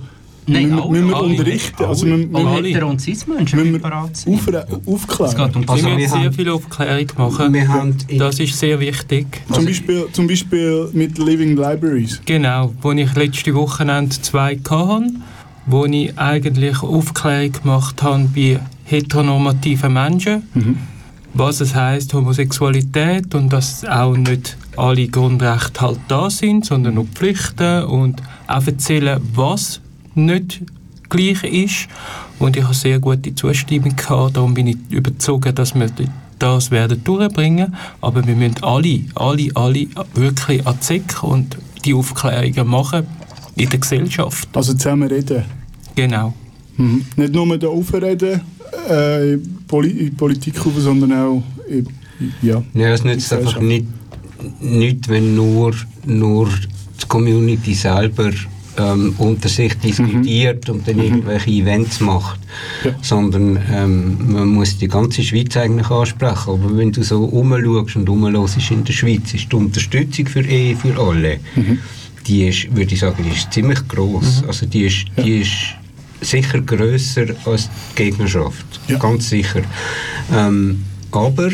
Nein, 0.50 0.70
müssen, 0.70 0.80
alle, 0.82 0.90
müssen 0.92 1.08
wir 1.10 1.16
alle. 1.18 1.26
unterrichten? 1.28 1.84
Also, 1.86 2.06
müssen, 2.06 2.36
Alle 2.36 2.68
Hetero- 2.68 2.90
und 2.90 3.00
Cis-Menschen 3.02 3.60
müssen 3.60 3.82
bereit 3.82 4.18
sein. 4.18 4.34
aufre- 4.34 4.66
aufklären? 4.86 5.30
Es 5.32 5.36
geht 5.38 5.56
um 5.56 5.62
die 5.62 5.84
wir 5.84 5.96
müssen 5.96 6.22
sehr 6.22 6.34
viel 6.34 6.50
Aufklärung 6.50 7.08
machen. 7.18 7.96
das 8.18 8.40
ist 8.40 8.58
sehr 8.60 8.80
wichtig. 8.80 9.26
Zum 9.52 9.66
Beispiel, 9.66 10.06
zum 10.12 10.28
Beispiel 10.28 10.90
mit 10.94 11.18
Living 11.18 11.56
Libraries. 11.56 12.22
Genau, 12.26 12.74
wo 12.82 12.92
ich 12.92 13.14
letzte 13.16 13.54
Wochenende 13.56 14.16
zwei 14.22 14.56
hatte, 14.56 15.04
wo 15.66 15.86
ich 15.86 16.18
eigentlich 16.18 16.82
Aufklärung 16.82 17.52
gemacht 17.54 18.02
habe 18.04 18.30
bei 18.36 18.60
heteronormativen 18.86 19.94
Menschen, 19.94 20.44
was 21.34 21.62
es 21.62 21.76
heißt 21.76 22.14
Homosexualität 22.14 23.36
und 23.36 23.54
dass 23.54 23.86
auch 23.86 24.16
nicht 24.18 24.58
alle 24.76 25.08
Grundrechte 25.08 25.82
halt 25.82 26.00
da 26.08 26.30
sind, 26.30 26.66
sondern 26.66 26.98
auch 26.98 27.06
Pflichten 27.14 27.84
und 27.84 28.22
auch 28.48 28.66
erzählen, 28.66 29.20
was 29.36 29.80
nicht 30.26 30.62
gleich 31.10 31.44
ist. 31.44 31.88
Und 32.40 32.56
ich 32.56 32.64
habe 32.64 32.74
sehr 32.74 33.00
gute 33.00 33.34
Zustimmung 33.36 33.96
gehabt, 33.96 34.38
darum 34.38 34.54
bin 34.54 34.68
ich 34.68 34.78
überzeugt, 34.90 35.58
dass 35.58 35.76
wir 35.76 35.90
das 36.38 36.72
werden 36.72 37.04
durchbringen. 37.04 37.76
Aber 38.02 38.26
wir 38.26 38.36
müssen 38.36 38.64
alle, 38.64 39.02
alle, 39.16 39.50
alle 39.56 39.88
wirklich 40.14 40.66
an 40.66 40.78
die 40.80 40.86
SICK 40.86 41.24
und 41.24 41.58
die 41.86 41.94
Aufklärungen 41.94 42.68
machen 42.68 43.08
in 43.56 43.70
der 43.70 43.80
Gesellschaft. 43.80 44.48
Also 44.54 44.74
zusammen 44.74 45.10
reden. 45.10 45.44
Genau. 45.96 46.34
Mhm. 46.78 47.06
Nicht 47.18 47.34
nur 47.34 47.58
da 47.58 47.68
aufreden, 47.68 48.42
äh, 48.90 49.34
in 49.34 49.60
Poli 49.68 49.90
in 49.90 50.16
Politik 50.16 50.66
rauf, 50.66 50.74
sondern 50.78 51.14
auch 51.14 51.44
in, 51.68 51.88
ja. 52.42 52.64
Ja, 52.74 52.90
es 52.90 53.04
nützt 53.04 53.32
einfach 53.34 53.60
nicht, 53.60 53.86
nicht 54.62 55.08
wenn 55.10 55.36
nur, 55.36 55.74
nur 56.06 56.48
die 57.02 57.08
Community 57.08 57.74
selber 57.74 58.32
ähm, 58.80 59.14
unter 59.18 59.50
sich 59.50 59.74
diskutiert 59.76 60.70
und 60.70 60.88
dann 60.88 61.00
irgendwelche 61.00 61.50
Events 61.52 62.00
macht, 62.00 62.40
sondern 63.02 63.60
ähm, 63.72 64.34
man 64.34 64.48
muss 64.48 64.78
die 64.78 64.88
ganze 64.88 65.22
Schweiz 65.22 65.58
eigentlich 65.58 65.90
ansprechen. 65.90 66.50
Aber 66.50 66.78
wenn 66.78 66.92
du 66.92 67.04
so 67.04 67.26
umschaust 67.26 67.98
und 67.98 68.10
umhörst 68.10 68.72
in 68.72 68.84
der 68.84 68.94
Schweiz, 68.94 69.34
ist 69.34 69.52
die 69.52 69.56
Unterstützung 69.56 70.28
für 70.28 70.42
Ehe 70.42 70.76
für 70.76 70.98
alle, 70.98 71.40
die 72.26 72.48
ist, 72.48 72.76
würde 72.76 72.94
ich 72.94 73.00
sagen, 73.00 73.24
die 73.24 73.36
ist 73.36 73.52
ziemlich 73.52 73.88
groß. 73.88 74.44
Also 74.48 74.66
die 74.66 74.86
ist, 74.86 75.06
die 75.18 75.42
ist 75.42 75.52
sicher 76.22 76.62
grösser 76.62 77.26
als 77.46 77.70
die 77.92 78.04
Gegnerschaft, 78.04 78.66
ganz 79.00 79.30
sicher. 79.30 79.62
Ähm, 80.34 80.84
aber 81.12 81.50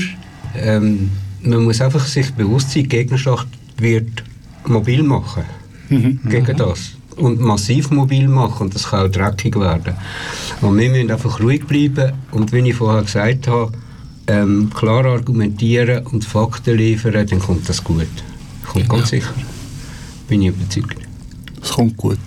ähm, 0.58 1.12
man 1.42 1.64
muss 1.64 1.82
einfach 1.82 2.06
sich 2.06 2.32
bewusst 2.32 2.72
sein, 2.72 2.84
die 2.84 2.90
Gegnerschaft 2.90 3.48
wird 3.78 4.24
mobil 4.68 5.04
machen 5.04 5.44
gegen 5.90 6.58
das 6.58 6.96
und 7.18 7.40
massiv 7.40 7.92
mobil 7.92 8.28
machen 8.28 8.64
und 8.64 8.76
das 8.76 8.90
kann 8.90 9.06
auch 9.06 9.12
dreckig 9.12 9.56
werden. 9.60 9.96
Und 10.62 10.78
wir 10.78 10.90
müssen 10.90 11.12
einfach 11.12 11.40
ruhig 11.40 11.66
bleiben 11.66 12.14
und 12.32 12.52
wie 12.52 12.70
ich 12.70 12.76
vorher 12.76 13.04
gesagt 13.04 13.48
habe, 13.48 13.72
ähm, 14.28 14.70
klar 14.74 15.06
argumentieren 15.06 16.06
und 16.08 16.26
Fakten 16.26 16.78
liefern, 16.78 17.28
dann 17.28 17.40
kommt 17.40 17.70
das 17.70 17.84
gut. 17.84 18.08
Kommt 18.68 18.90
ganz 18.90 19.10
sicher. 19.10 19.34
Bin 20.28 20.42
ich 20.42 20.50
überzeugt. 20.50 20.98
Es 21.62 21.72
kommt 21.72 21.96
gut. 21.98 22.18